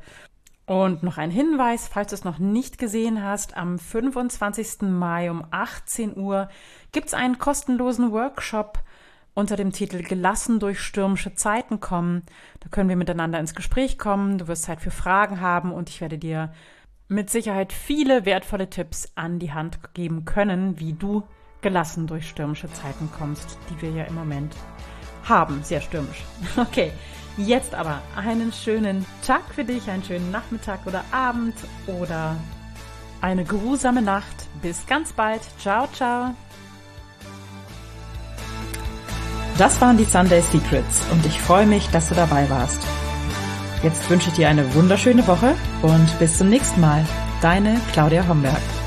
Und 0.66 1.04
noch 1.04 1.18
ein 1.18 1.32
Hinweis, 1.32 1.90
falls 1.90 2.10
du 2.10 2.16
es 2.16 2.24
noch 2.24 2.40
nicht 2.40 2.78
gesehen 2.78 3.22
hast, 3.22 3.58
am 3.58 3.78
25. 3.78 4.84
Mai 4.84 5.30
um 5.30 5.44
18 5.52 6.18
Uhr 6.18 6.48
gibt 6.94 7.08
es 7.08 7.14
einen 7.14 7.38
kostenlosen 7.38 8.12
Workshop 8.12 8.80
unter 9.34 9.56
dem 9.56 9.72
Titel 9.72 10.04
Gelassen 10.04 10.60
durch 10.60 10.80
stürmische 10.80 11.34
Zeiten 11.34 11.80
kommen. 11.80 12.24
Da 12.62 12.70
können 12.70 12.88
wir 12.88 12.96
miteinander 12.96 13.40
ins 13.40 13.56
Gespräch 13.56 13.98
kommen. 13.98 14.38
Du 14.38 14.48
wirst 14.48 14.64
Zeit 14.64 14.80
für 14.80 14.92
Fragen 14.92 15.42
haben 15.42 15.74
und 15.74 15.90
ich 15.90 16.00
werde 16.00 16.18
dir 16.18 16.54
mit 17.10 17.30
Sicherheit 17.30 17.74
viele 17.74 18.26
wertvolle 18.26 18.70
Tipps 18.70 19.12
an 19.16 19.40
die 19.40 19.52
Hand 19.52 19.80
geben 19.94 20.24
können, 20.24 20.80
wie 20.80 20.94
du 20.94 21.24
gelassen 21.64 22.06
durch 22.06 22.30
stürmische 22.30 22.72
Zeiten 22.72 23.10
kommst, 23.18 23.58
die 23.70 23.82
wir 23.82 23.90
ja 23.90 24.04
im 24.04 24.16
Moment 24.16 24.56
haben. 25.24 25.64
Sehr 25.64 25.82
stürmisch. 25.82 26.24
Okay, 26.58 26.92
jetzt 27.38 27.74
aber 27.74 28.02
einen 28.16 28.54
schönen 28.54 29.06
Tag 29.26 29.42
für 29.56 29.64
dich, 29.64 29.90
einen 29.90 30.04
schönen 30.04 30.30
Nachmittag 30.30 30.86
oder 30.86 31.04
Abend 31.12 31.56
oder 31.88 32.36
eine 33.22 33.44
geruhsame 33.44 34.02
Nacht. 34.02 34.48
Bis 34.62 34.86
ganz 34.86 35.14
bald. 35.14 35.42
Ciao, 35.58 35.88
ciao. 35.94 36.36
Das 39.58 39.80
waren 39.82 39.98
die 39.98 40.06
Sunday 40.06 40.42
Secrets 40.42 41.02
und 41.12 41.26
ich 41.26 41.40
freue 41.40 41.66
mich, 41.66 41.88
dass 41.90 42.10
du 42.10 42.16
dabei 42.16 42.50
warst. 42.50 42.82
Jetzt 43.84 44.10
wünsche 44.10 44.30
ich 44.30 44.36
dir 44.36 44.50
eine 44.50 44.74
wunderschöne 44.74 45.28
Woche 45.28 45.56
und 45.82 46.20
bis 46.20 46.38
zum 46.38 46.50
nächsten 46.50 46.82
Mal. 46.82 47.06
Deine 47.42 47.80
Claudia 47.92 48.28
Homberg. 48.28 48.83